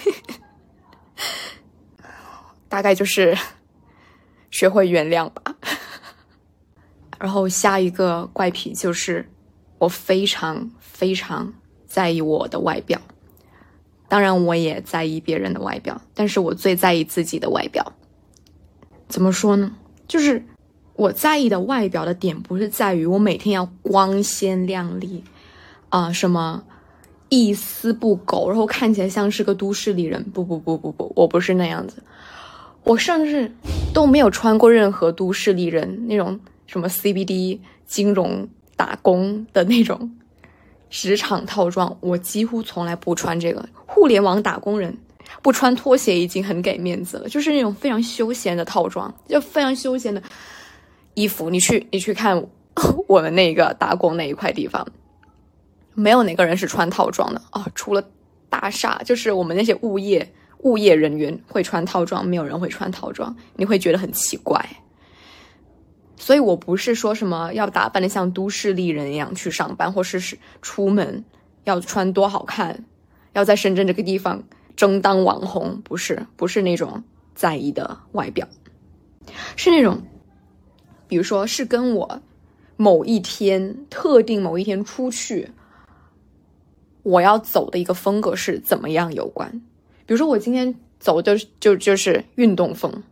[2.69, 3.37] 大概就是
[4.51, 5.57] 学会原谅吧。
[7.19, 9.29] 然后下一个怪癖就是，
[9.79, 11.53] 我非常非常
[11.87, 13.01] 在意我的外表。
[14.09, 17.93] 当然，我也在意别人的外表，但是我最在意自己的外表。
[19.09, 19.77] 怎么说呢？
[20.07, 20.45] 就是。
[20.95, 25.25] 我在意的外表的点不是在于我每天要光鲜亮丽，
[25.89, 26.63] 啊，什么
[27.29, 30.23] 一丝不苟，然后看起来像是个都市丽人。
[30.33, 32.03] 不不不不不，我不是那样子。
[32.85, 33.51] 我甚至
[33.95, 40.15] 都没有穿过任何都市丽人那种什么 CBD 金融打工的那种
[40.91, 43.67] 职场套装，我几乎从来不穿这个。
[43.87, 44.99] 互联网打工人
[45.43, 50.23] 不穿拖鞋已经很给面子了，就是那种非常休闲的套装，就非常休闲的。
[51.15, 52.47] 衣服，你去你去看
[53.07, 54.87] 我们那个打工那一块地方，
[55.95, 58.03] 没有哪个人是穿套装的哦，除了
[58.49, 64.65] 大厦，就是我们那些物业物业人员会穿套装，没有人会穿套装，你会觉得很奇怪。
[66.17, 71.25] 所以我不是说什么要打扮的像都市丽人一样去上班，或是是出门
[71.65, 72.85] 要穿多好看，
[73.33, 74.45] 要在深圳这个地方
[74.77, 77.03] 争当网红，不是不是那种
[77.35, 78.49] 在意的外表，
[79.57, 80.03] 是那种。
[81.13, 82.23] 比如说是跟我
[82.79, 85.51] 某一天特定某一天出去，
[87.03, 89.61] 我要走的一个风格是怎么样有关？
[90.07, 93.03] 比如说我今天走的就就是运动风。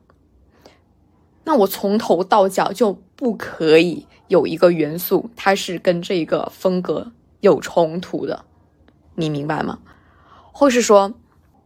[1.45, 8.47] 那我从头到脚就不可以有一个元素，它是跟这个风格有冲突的，
[9.17, 9.81] 你明白吗？
[10.53, 11.13] 或是说，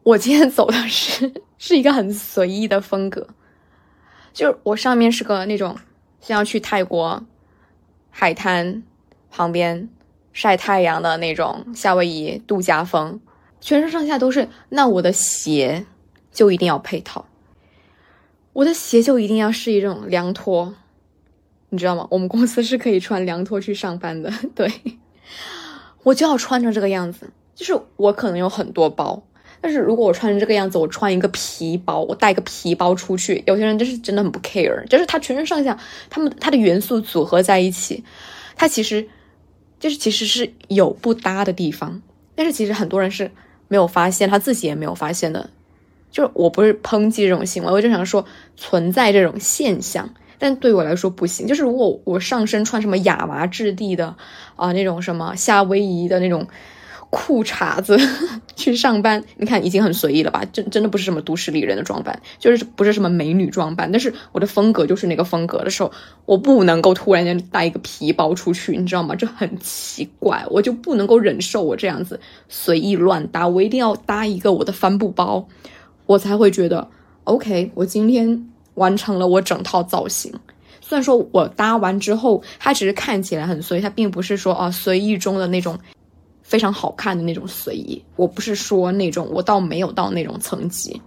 [0.02, 3.28] 我今天走的是 是一个很随意的风格，
[4.32, 5.76] 就是我上面是个那种
[6.24, 7.22] 像要去泰国
[8.10, 8.82] 海滩
[9.30, 9.90] 旁边
[10.32, 13.20] 晒太阳的那种夏威夷度假风，
[13.60, 15.84] 全身上下都是，那我的鞋
[16.32, 17.26] 就一定要配套。
[18.54, 20.74] 我的鞋就一定要是一种凉拖，
[21.68, 22.06] 你知道吗？
[22.10, 24.32] 我们公司是可以穿凉拖去上班的。
[24.54, 24.72] 对，
[26.04, 27.30] 我就要穿成这个样子。
[27.54, 29.22] 就是我可能有很多包，
[29.64, 34.86] 但是如果我穿成这个样子，我穿一个皮包，我带个皮包出去，有些人就是真的很不 care。
[34.88, 35.74] 就是他全身上下，
[36.10, 38.04] 他们他的元素组合在一起，
[38.56, 39.08] 他其实
[39.80, 42.02] 就是其实是有不搭的地方，
[42.34, 43.30] 但是其实很多人是
[43.68, 45.48] 没有发现，他自己也没有发现的。
[46.10, 48.22] 就是我不是抨击这种行为，我就想说
[48.58, 51.46] 存在这种现象，但对我来说不行。
[51.46, 54.14] 就是如果我上身穿什么亚麻质地的
[54.56, 56.46] 啊，那种什么夏威夷的那种
[57.14, 57.96] 裤衩子
[58.56, 60.44] 去上班，你看已经很随意了吧？
[60.52, 63.90] 真真的不是什么都市丽人的装扮，就是不是什么美女装扮。
[63.92, 65.92] 但是我的风格就是那个风格的时候，
[66.26, 69.14] 我不能够突然间带一个皮包出去，你知道吗？
[69.14, 75.46] 这很奇怪，我就不能够忍受我这样子随意乱搭，我一定要搭一个我的帆布包。
[76.06, 76.88] 我才会觉得
[77.24, 80.32] ，OK，我今天完成了我整套造型。
[80.82, 85.78] 虽然说我搭完之后，它只是看起来很随意，它并不是说啊随意中的那种
[86.44, 88.00] 非常好看的那种随意。
[88.14, 91.02] 我不是说那种，我倒没有到那种层级。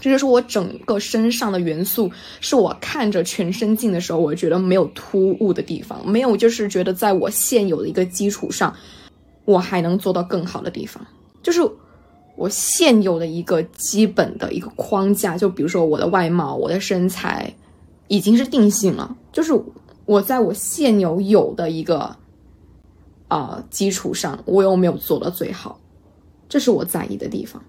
[0.00, 8.74] 这就是我整个身上的元素，是我看着全身镜的时候，我觉得没有突兀的地方，没有就是觉得在我现有的一个基础上，
[9.44, 11.06] 我还能做到更好的地方，
[11.42, 11.60] 就是。
[12.38, 17.50] 我现有的一个基本的一个框架，就比如说我的外貌、我的身材，
[18.08, 19.16] 已经是定性了。
[19.32, 19.58] 就是
[20.04, 22.14] 我在我现有有的一个
[23.28, 25.80] 啊基础上，我有没有做到最好？
[26.48, 27.64] 这是我在意的地方。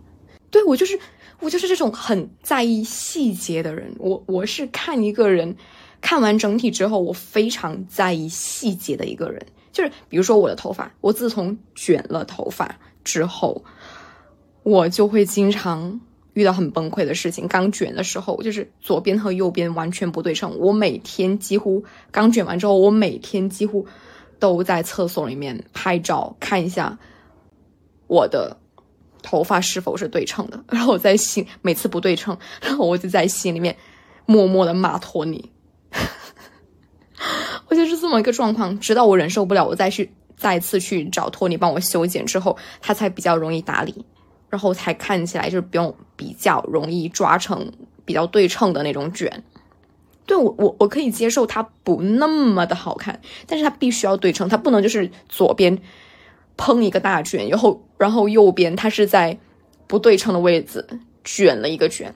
[0.49, 0.99] 对我就是
[1.39, 3.95] 我就是这种很在意细节的人。
[3.99, 5.55] 我我是看一个人
[6.01, 9.45] 看完整体之后，我非常在意细节的一个人。
[9.71, 13.63] 就是比如说我的头发，我自从卷了头发之后。
[14.63, 16.01] 我就会经常
[16.33, 17.47] 遇到很崩溃的事情。
[17.47, 20.59] 刚卷的时候，就是左边和右边完全不对称。
[20.59, 23.87] 我每天几乎刚卷完之后，我每天几乎
[24.39, 26.97] 都在厕所里面拍照看一下
[28.07, 28.57] 我的
[29.21, 30.63] 头发是否是对称的。
[30.69, 33.75] 然后我在心每次不对称，然后我就在心里面
[34.25, 35.51] 默默的骂托尼。
[37.67, 44.05] 我就是这么一个状况，直到我忍受不了，我再去再次去找托尼帮我修剪之后，他才比较容易打理。
[44.49, 47.69] 然后才看起来就是不用比较容易抓成
[48.05, 49.43] 比较对称的那种卷，
[50.27, 55.79] 对我我我可以接受它不那么的好看，但是它必须要对称，它不能就是左边
[56.55, 59.39] 砰一个大卷，然后然后右边它是在
[59.87, 60.85] 不对称的位置
[61.23, 62.13] 卷了一个卷。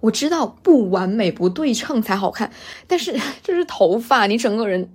[0.00, 2.50] 我知道不完美不对称才好看，
[2.88, 4.90] 但是这是头发，你整个人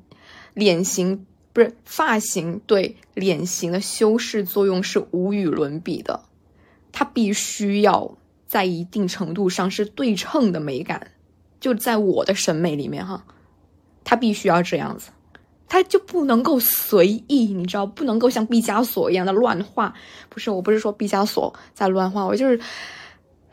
[0.54, 1.26] 脸型。
[1.52, 6.22] 不是发型对脸型的修饰作用是无与伦比的，
[6.92, 11.08] 它必须要在一定程度上是对称的美感，
[11.60, 13.24] 就在我的审美里面哈，
[14.04, 15.10] 他必须要这样子，
[15.68, 19.94] 他就不能够随意，你知道，不能够像毕加索一样的乱画。
[20.30, 22.60] 不是，我不是说毕加索在乱画，我就是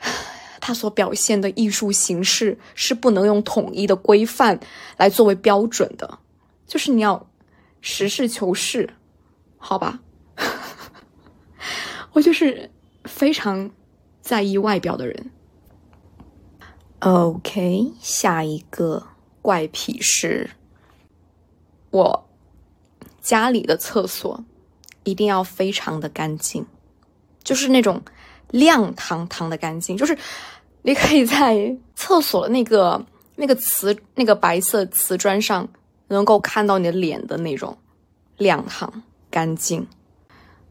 [0.61, 4.59] 他所表现的艺术形式是不能用统一的规范
[4.97, 6.19] 来作为标准的，
[6.67, 7.27] 就是你要。
[7.89, 8.91] 实事求是，
[9.59, 10.01] 好吧，
[12.13, 12.69] 我就是
[13.05, 13.71] 非常
[14.21, 15.31] 在意外表的人。
[17.01, 19.07] OK，下一个
[19.43, 20.51] 怪癖是，
[21.91, 22.29] 我
[23.21, 24.45] 家里的厕所
[25.05, 26.67] 一定要非常的干净，
[27.43, 28.03] 就是那种
[28.51, 30.17] 亮堂堂的干净，就是
[30.83, 33.05] 你可以在厕所的那个
[33.37, 35.69] 那个瓷那个白色瓷砖上。
[36.09, 37.77] 能够看到你的脸的那种
[38.37, 39.89] 亮堂干净。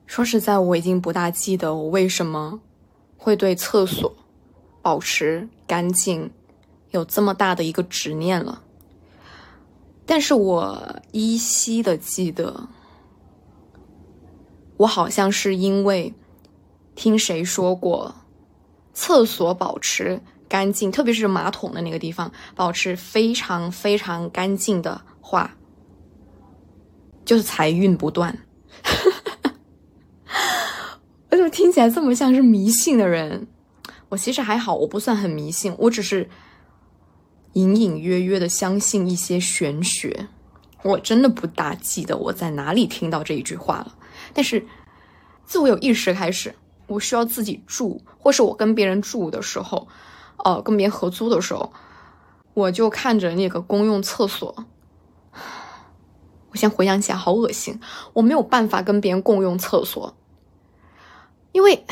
[0.05, 2.61] 说实在，我已经不大记得我为什么
[3.17, 4.15] 会对厕所
[4.85, 6.29] 保持干净
[6.91, 8.61] 有这么大的一个执念了。
[10.05, 12.67] 但是我依稀的记得，
[14.77, 16.13] 我好像是因为
[16.93, 18.13] 听谁说过，
[18.93, 25.01] 厕所保持干净，特别是马桶的那个地方，保持非常非常干净的。
[25.19, 25.57] 话
[27.25, 28.37] 就是财运不断，
[31.31, 33.47] 我怎么听起来这么像是迷信的人？
[34.17, 36.29] 其实还好，我不算很迷信，我只是
[37.53, 40.27] 隐隐约约的相信一些玄学。
[40.83, 43.95] 我真的不大记得我在哪里听到这一句话了，
[44.33, 44.65] 但是
[45.43, 46.53] 自我有意识开始，
[46.87, 49.87] 我需要自己住，或是我跟别人住的时候，
[50.43, 51.73] 呃，跟别人合租的时候，
[52.53, 54.65] 我就看着那个公用厕所，
[56.51, 57.79] 我先回想起来，好恶心，
[58.13, 60.15] 我没有办法跟别人共用厕所，
[61.51, 61.83] 因为。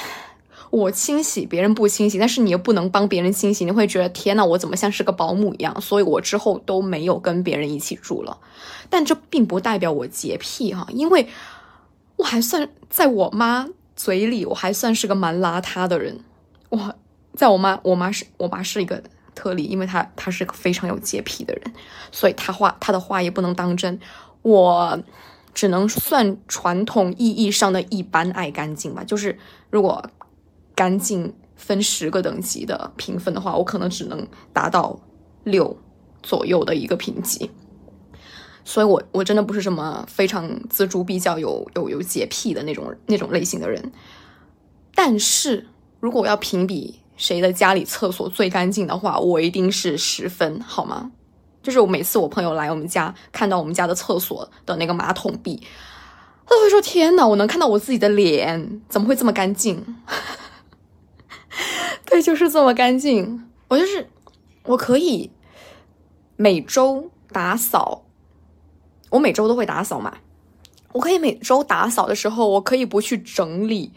[0.74, 5.80] 我清洗，别人不清洗，但是你又不能帮别人清洗，你会觉得天呐，我怎么像是个保姆一样？
[5.80, 8.40] 所以我之后都没有跟别人一起住了。
[8.90, 11.28] 但这并不代表我洁癖哈，因为
[12.16, 16.22] 我还算在我妈嘴里，我还算是个蛮邋遢的人。
[16.70, 16.96] 我
[17.36, 19.04] 在我妈，我妈是我妈是一个
[19.36, 21.72] 特例，因为她她是个非常有洁癖的人，
[22.12, 24.00] 所以她话她的话也不能当真。
[24.42, 25.00] 我
[25.54, 29.38] 只能算传统意义上的一般爱干净吧，就是
[29.70, 30.04] 如果。
[30.76, 35.00] 干净分十个等级的评分的话，我可能只能达到
[35.44, 35.78] 六
[36.22, 37.52] 左右的一个评级，
[38.66, 43.92] 所以我我真的不是什么非常锱铢必较、有有有洁癖的那种那种类型的人。
[44.96, 45.68] 但是
[46.00, 51.12] 如果我要评比谁的家里厕所最干净的话，我一定是十分，好吗？
[51.62, 55.62] 就是我每次我朋友来我们家，看到我们家的厕所的那个马桶壁，
[56.46, 59.82] 他都会说：“天哪，我能看到我自己的脸，怎么会这么干净？”
[62.14, 63.44] 对，就是这么干净。
[63.68, 64.08] 我就是，
[64.66, 65.32] 我可以
[66.36, 68.04] 每周打扫，
[69.10, 70.16] 我每周都会打扫嘛。
[70.92, 73.92] 我可以每周打扫的时候，我可以不去整理，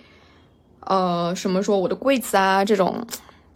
[0.80, 3.06] 呃，什么说我的柜子啊这种，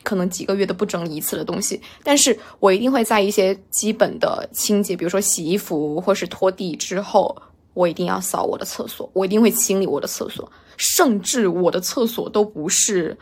[0.03, 1.81] 可能几个月都不整理一次的东西。
[2.05, 7.35] 但是我一定会在一些基本的清洁，比如说洗衣服或是拖地之后，
[7.73, 13.17] 我一定要扫我的厕所，我一定会清理我的厕所，甚至我的厕所都不是。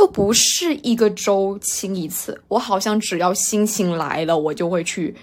[0.00, 5.14] 又不是一个周清一次，我好像只要心情来了，我就会去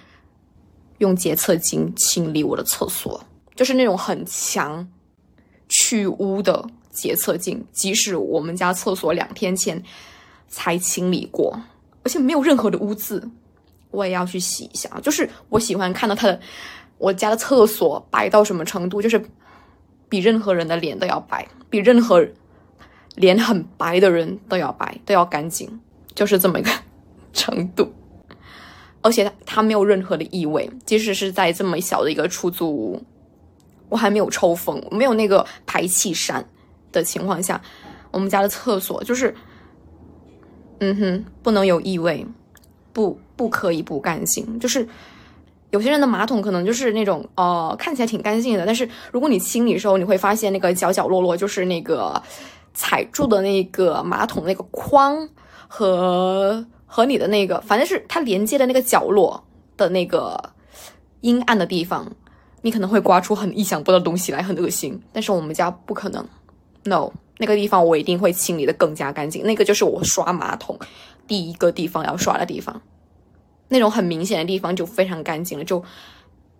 [0.99, 3.19] 用洁厕巾清理我的厕所，
[3.55, 4.87] 就是那种很强
[5.67, 9.81] 去污的洁厕巾，即使我们家厕所两天前
[10.47, 11.59] 才清理过，
[12.03, 13.27] 而且没有任何的污渍，
[13.89, 14.87] 我也要去洗一下。
[15.01, 16.39] 就是我喜欢看到他的
[16.99, 19.19] 我家的厕所白到什么程度，就是
[20.07, 22.23] 比任何人的脸都要白，比任何。
[23.17, 25.67] 脸很白的人都要白，都要干净，
[26.15, 26.71] 就是这么一个
[27.33, 27.91] 程度。
[29.01, 33.01] 而且它没有任何的异味，即使是在这么小的一个出租屋，
[33.89, 36.45] 我还没有抽风，没有那个排气扇
[36.91, 37.61] 的情况下，
[38.11, 39.33] 我们家的厕所就是，
[40.79, 42.25] 嗯哼，不能有异味，
[42.91, 44.59] 不不可以不干净。
[44.59, 44.87] 就是
[45.69, 52.21] 有些人的马桶可能就是那种呃看起来挺干净的，但是如果你清理的时候，你会发现那个角角落落就是那个。
[52.77, 55.27] 踩住的那个马桶那个框
[55.67, 59.43] 和和你的那个，反正是它连接的那个角落
[59.75, 60.51] 的那个
[61.21, 62.07] 阴暗的地方，
[62.61, 65.01] 你可能会刮出很意想不到的东西来，很恶心。
[65.11, 66.23] 但是我们家不可能
[66.83, 69.43] ，no，那个地方我一定会清理的更加干净。
[69.43, 70.77] 那个就是我刷马桶
[71.25, 72.79] 第一个地方要刷的地方，
[73.69, 75.83] 那种很明显的地方就非常干净了，就。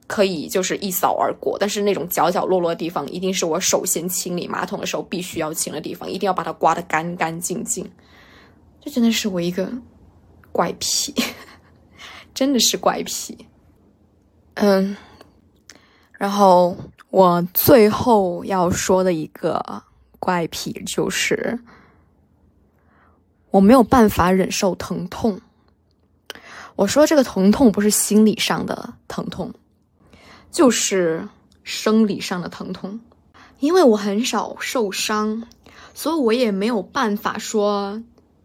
[0.08, 7.90] 可以就是一扫而过，但是那种角角落落的地方，一定是我首先清理马桶的时候必须要清的地方，一定要把它刮得干干净净。
[8.82, 9.70] 这真的是我一个
[10.54, 11.14] 怪癖，
[12.34, 13.38] 真的是怪癖。
[14.54, 14.96] 嗯，
[16.14, 16.76] 然后
[17.10, 19.84] 我最后要说的一个
[20.20, 21.60] 怪癖就是，
[23.52, 25.40] 我没有办法忍受疼痛。
[26.78, 29.54] 我说这个疼痛不是心理上的疼痛。
[30.52, 31.28] 就是
[31.64, 33.00] 生理上的疼痛，
[33.60, 35.44] 因为我很少受伤，
[35.94, 38.02] 所以我也没有办法说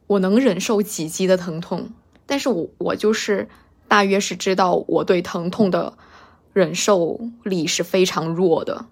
[0.06, 1.90] 我能忍受几级的疼痛。
[2.26, 3.48] 但是我我就是
[3.88, 5.94] 大约是知道我对疼痛的
[6.52, 8.86] 忍受力是非常弱的，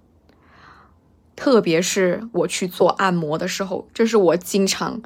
[1.37, 5.03] 特别是我去做按摩的时候，这是我经常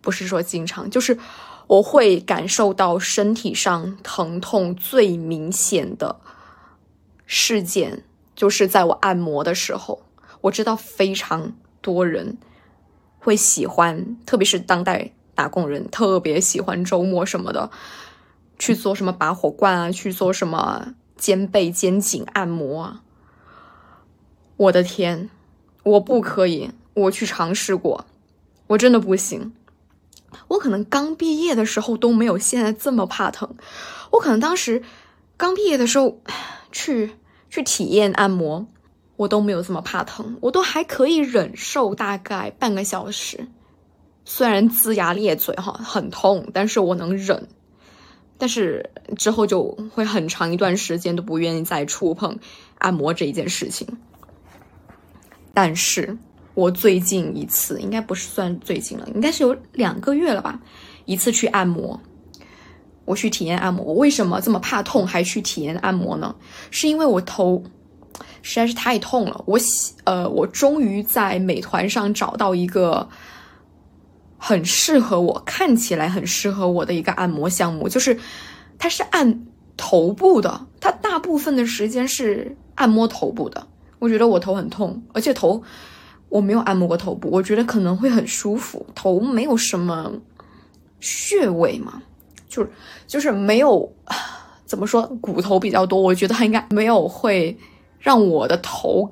[0.00, 1.18] 不是说经常，就是
[1.66, 6.20] 我会感受到身体上疼痛最明显的。
[7.34, 8.04] 事件
[8.36, 10.02] 就是在我按摩的时候，
[10.42, 12.36] 我知道非常多人
[13.18, 17.70] 会喜欢，特别是当代打工人特别喜欢周末什么的
[18.58, 23.00] 去做什么拔火罐啊，去做什么肩背肩颈按摩啊。
[24.58, 25.30] 我的天，
[25.84, 28.04] 我不可以，我去尝试过，
[28.66, 29.54] 我真的不行。
[30.48, 33.56] 我可能刚毕业的时候都没有现在这么怕疼，
[34.10, 34.82] 我可能当时
[35.38, 36.20] 刚毕业的时候
[36.70, 37.12] 去。
[37.52, 38.66] 去体验按摩，
[39.16, 43.46] 我都没有这么怕疼，我都还可以忍受大概半个小时，
[44.24, 47.46] 虽然龇牙咧嘴哈，很痛，但是我能忍。
[48.38, 48.88] 但是
[49.18, 52.38] 之后就会很长一段时间都不愿意再触碰
[52.78, 53.86] 按摩这一件事情。
[55.52, 56.16] 但是
[56.54, 60.58] 我最近一次应该不是算最近了，应该是有两个月了吧，
[61.04, 62.00] 一次去按摩，
[63.04, 63.84] 我去体验按摩。
[63.84, 66.34] 我为什么这么怕痛还去体验按摩呢？
[66.70, 67.62] 是因为我头
[68.42, 69.42] 实在是太痛了。
[69.46, 73.08] 我喜呃，我终于在美团上找到一个。
[74.44, 78.18] 很适合我，看起来很适合我的一个按摩项目，就是
[78.76, 79.46] 它是按
[79.76, 83.64] 头部的，它大部分的时间是按摩头部的。
[84.00, 85.62] 我觉得我头很痛，而且头
[86.28, 88.84] 我没有按摩过头部，我觉得可能会很舒服。
[88.96, 90.12] 头没有什么
[90.98, 92.02] 穴位嘛，
[92.52, 92.70] 就是
[93.06, 93.90] 就是没有
[94.66, 97.56] 怎么说，骨头比较多，我觉得它应该没有会
[97.98, 99.10] 让我的头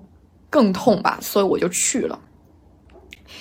[0.51, 2.18] 更痛吧，所以我就去了。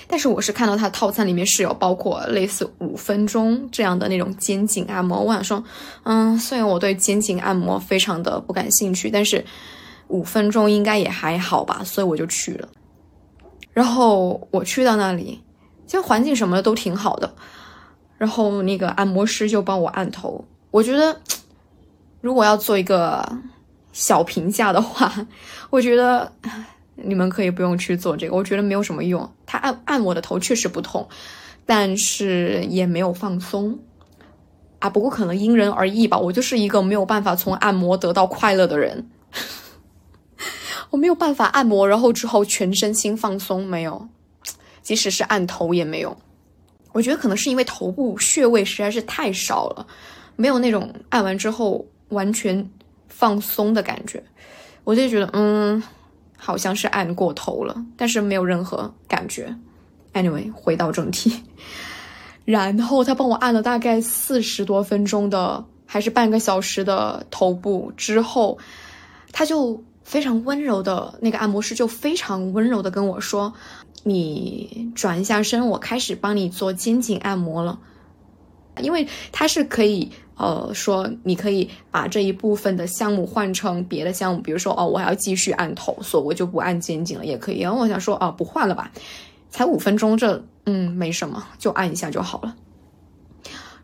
[0.08, 5.62] 但是我是看到它套餐里面是有包括类似五分钟这样的那种肩颈按摩，我想说，
[6.04, 9.44] 嗯，虽然我对肩颈按摩非常的不感兴趣，但是
[10.08, 12.70] 五分钟应该也还好吧，所以我就去了。
[13.74, 15.42] 然后我去到那里，
[15.86, 17.32] 其实环境什么的都挺好的，
[18.20, 20.46] 然后那个按摩师就帮我按头。
[20.70, 21.20] 我觉得
[22.22, 23.28] 如果要做一个
[23.92, 25.12] 小评价的话，
[25.72, 26.32] 我觉得。
[27.02, 29.32] 你们可以不用去做这个，我觉得没有什么用。
[29.46, 31.08] 他按按我的头确实不痛，
[31.66, 33.80] 但是也没有放松
[34.80, 34.90] 啊。
[34.90, 36.20] 不过可能因人而异吧。
[36.20, 39.10] 我就是一个没有办法从按摩得到快乐的人，
[40.92, 44.10] 我没有办法按摩，然后之后全身心放松，没有。
[44.84, 46.18] 即使是按头也没有。
[46.92, 49.86] 我觉得可能是因为头部穴位实在是太少了，
[50.36, 52.70] 没有那种按完之后完全
[53.08, 54.24] 放松的感觉。
[54.84, 55.82] 我就觉得，嗯。
[56.42, 59.54] 好像是按过头了，但是没有任何感觉。
[60.14, 61.44] Anyway，回到正题，
[62.46, 68.58] 然后他帮我按了大概四十多分钟的，还是半个小时的头部之后，
[69.34, 73.54] 他就非常温柔的，那个按摩师就非常温柔的跟我说
[74.04, 77.80] ：“你转一下身，我开始帮你做肩颈按摩了。”
[78.82, 80.12] 因为它是可以。
[80.40, 87.60] 呃，说你可以把这一部分的项目换成别的项目，比如说哦，我还要继续按头，所以我就不按肩颈了，也可以。
[87.60, 88.90] 然后我想说啊，不换了吧，
[89.50, 92.56] 才五分钟，这嗯没什么，就按一下就好了。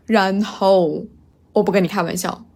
[0.06, 1.04] 然后
[1.52, 2.46] 我不跟你开玩笑，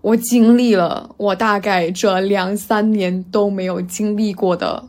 [0.00, 4.88] 我经历了我大概这两三年都没有经历过的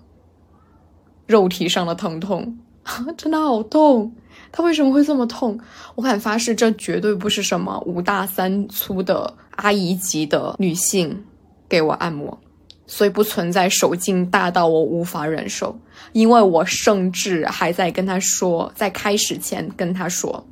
[1.34, 2.60] 肉体上的疼痛，
[3.18, 4.14] 真的好痛。
[4.52, 5.60] 他为什么会这么痛？
[5.96, 11.24] 我敢发誓，这绝对不是什么五大三粗的阿姨级的女性
[11.68, 12.38] 给我按摩，
[12.86, 15.76] 所以不存在手劲大到我无法忍受。
[16.12, 20.46] 因为我甚至还在跟他说，在开始前跟他说：“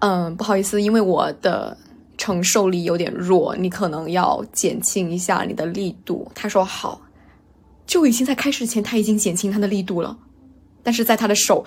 [0.00, 1.76] 嗯，不好意思，因为我的
[2.16, 7.02] 承受力有点弱，你可能要减轻一下你的力度。”他说：“好。”
[7.90, 10.16] 就已经在开始前，他已经减轻他的力度了，
[10.84, 11.64] 但是在他的手。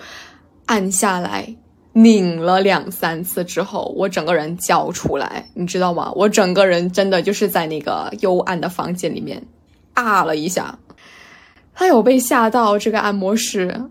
[0.64, 1.54] 按下来，
[1.92, 6.10] 拧了两三次之后，我整个人叫出来，你知道吗？
[6.16, 9.46] 我整个人真的就是在那个幽暗的房间里面
[9.92, 10.78] 啊了一下。
[11.74, 13.90] 他有被吓到，这个按摩师，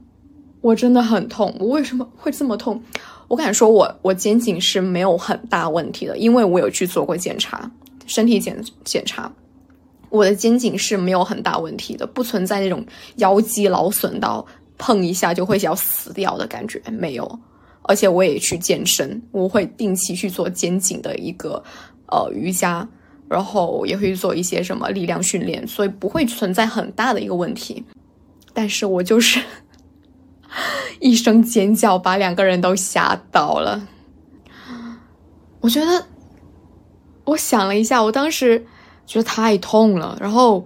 [0.62, 1.56] 我真的很痛。
[1.60, 2.82] 我为什么会这么痛？
[3.28, 7.70] 我敢说，我我肩颈是没有很大问题的，因为我有去做过检查，
[8.08, 9.32] 身体检检查，
[10.14, 12.86] 我的肩颈是没有很大问题的，不存在那种
[13.16, 14.46] 腰肌劳损到。
[14.76, 17.40] 碰一下就会要死掉的感觉没有，
[17.84, 21.64] 而且我也去健身，我会定期去做肩颈的一个
[22.08, 22.86] 呃瑜伽，
[23.30, 27.86] 然后也会做一些什么力量训练，所以不会存在很大的一个问题。
[28.52, 29.40] 但是我就是
[31.00, 33.88] 一声尖叫，把两个人都吓到了。
[35.62, 36.08] 我觉得，
[37.26, 38.66] 我想了一下，我当时
[39.06, 40.66] 觉得太痛了，然后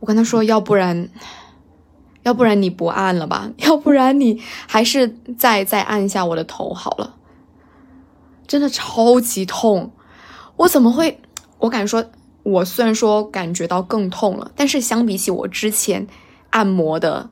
[0.00, 1.08] 我跟他说， 要不然。
[2.22, 3.52] 要不然你不按了吧？
[3.62, 7.14] 要不然你还是再再按一下我的头好了。
[8.48, 9.92] 真的超级痛，
[10.56, 11.20] 我怎么会？
[11.58, 12.04] 我敢说，
[12.42, 16.08] 我虽然说感觉到更痛了，但是相比起我之前
[16.50, 17.30] 按摩的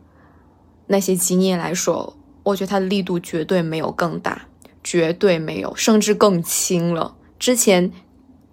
[0.87, 4.43] 那些经验来说，我觉得它的力度绝对没有更大，
[4.85, 7.17] 绝对没有，甚至更轻了。
[7.41, 7.91] 之前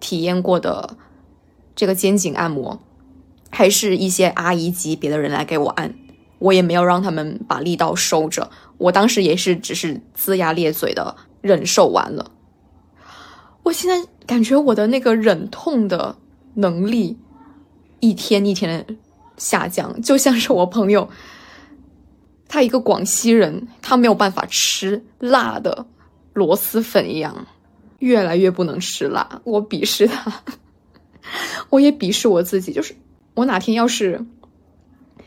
[0.00, 0.96] 体验过的
[1.74, 2.80] 这个肩颈按摩，
[3.50, 5.94] 还是一些阿姨级别的人来给我按。
[6.38, 12.32] 我也没有让他们把力道收着，我当时也是只是龇牙咧嘴的忍受完了。
[13.62, 16.16] 我现在感觉我的那个忍痛的
[16.54, 17.16] 能力
[18.00, 18.94] 一天一天的
[19.36, 21.08] 下降，就像是我朋友，
[22.48, 25.86] 他一个广西人，他没有办法吃辣的
[26.32, 27.46] 螺蛳粉一样，
[28.00, 29.40] 越来越不能吃辣。
[29.44, 30.42] 我鄙视他，
[31.70, 32.72] 我也鄙视我自己。
[32.72, 32.94] 就是
[33.34, 34.24] 我哪天要是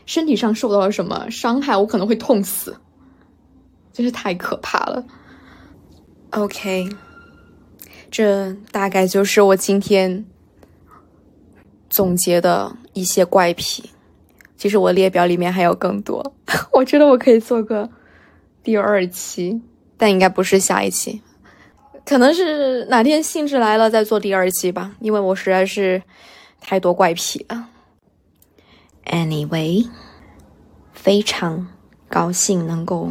[0.04, 2.76] 身体上受到了什么伤害，我可能会痛死，
[3.92, 5.04] 真是太可怕了。
[6.30, 6.88] OK，
[8.10, 10.24] 这大概就是我今天
[11.88, 13.90] 总结的一些怪癖。
[14.56, 16.34] 其实我列表里面还有更多，
[16.72, 17.90] 我觉得我可以做个
[18.62, 19.60] 第二期，
[19.98, 21.20] 但应该不是下一期，
[22.06, 26.02] 可能是哪天兴致来了再做第二期吧，因为我实在是
[26.60, 27.68] 太多怪癖了。
[29.04, 29.88] Anyway，
[30.92, 31.66] 非常
[32.08, 33.10] 高兴能够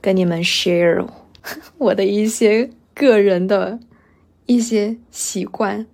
[0.00, 1.06] 跟你们 share
[1.76, 3.78] 我的一些个人的
[4.46, 5.86] 一些习惯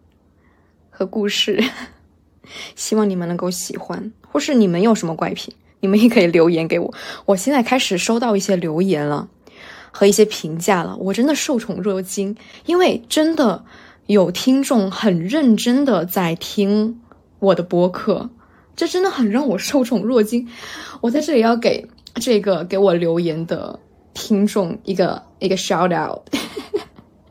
[0.90, 1.62] 和故事，
[2.76, 4.12] 希望你们能够喜欢。
[4.30, 6.94] 或是你们有什么怪癖，你们也可以留言给我。
[7.24, 9.28] 我现在开始收到一些留言了，
[9.90, 12.36] 和一些评价了，我真的受宠若惊。
[12.66, 13.64] 因为真的
[14.06, 17.00] 有听众很认真的在听
[17.38, 18.30] 我的播客，
[18.76, 20.48] 这真的很让我受宠若惊。
[21.00, 23.78] 我在这里要给这个给我留言的
[24.14, 26.20] 听众一个一个 shout out，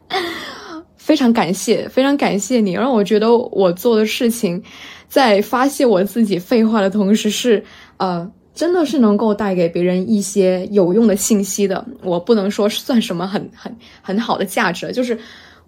[0.95, 4.63] 非常感谢，非常感谢你，让我觉得我做的事情。
[5.09, 7.63] 在发泄我自己废话的同时，是
[7.95, 11.85] 呃，真的是能够带给别人一些有用的信息的。
[12.01, 15.15] 我不能说算什么很很很好的价值，就是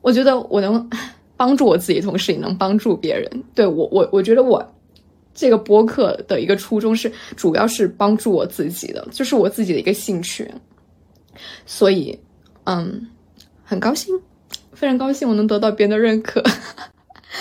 [0.01, 0.89] 我觉得我能
[1.37, 3.43] 帮助我自己，同时也能帮助别人。
[3.53, 4.73] 对我，我我觉得我
[5.35, 10.49] 这个播客的一个初衷是，主要是帮助我自己的，就是我自己的一个兴趣。
[11.67, 12.17] 所以，
[12.63, 13.07] 嗯，
[13.63, 14.19] 很高兴，
[14.73, 16.43] 非常高兴我能得到别人的认可。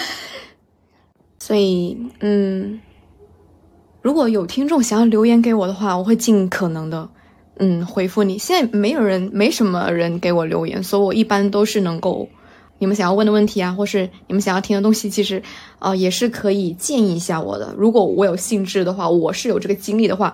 [1.41, 2.79] 所以，嗯，
[4.01, 7.09] 如果有听众想要留言给我的话，我会尽可能的，
[7.57, 8.39] 嗯，回复你。
[8.39, 12.29] 现在没有人，没什么人给我留言，所以我一般都是能够，
[12.79, 15.43] 你们想要问的问题啊，或是你们想要听的东西，其实，
[15.81, 17.75] 呃，也是可以建议一下我的。
[17.77, 20.33] 如果我有兴致的话，我是有这个精力的话，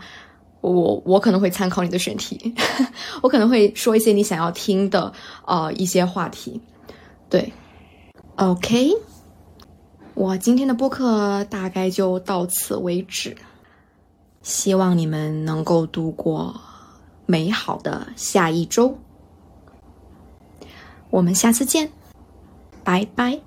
[0.61, 2.55] 我我可能会参考你的选题，
[3.23, 5.13] 我可能会说一些你想要听的，
[5.47, 6.61] 呃，一些话题。
[7.31, 7.53] 对
[8.37, 8.91] ，OK。
[10.15, 13.37] 我今天的播客大概就到此为止，
[14.45, 16.61] 希望你们能够度过
[17.27, 18.97] 美好的下一周。
[21.11, 21.91] 我们下次见，
[22.85, 23.41] 拜拜。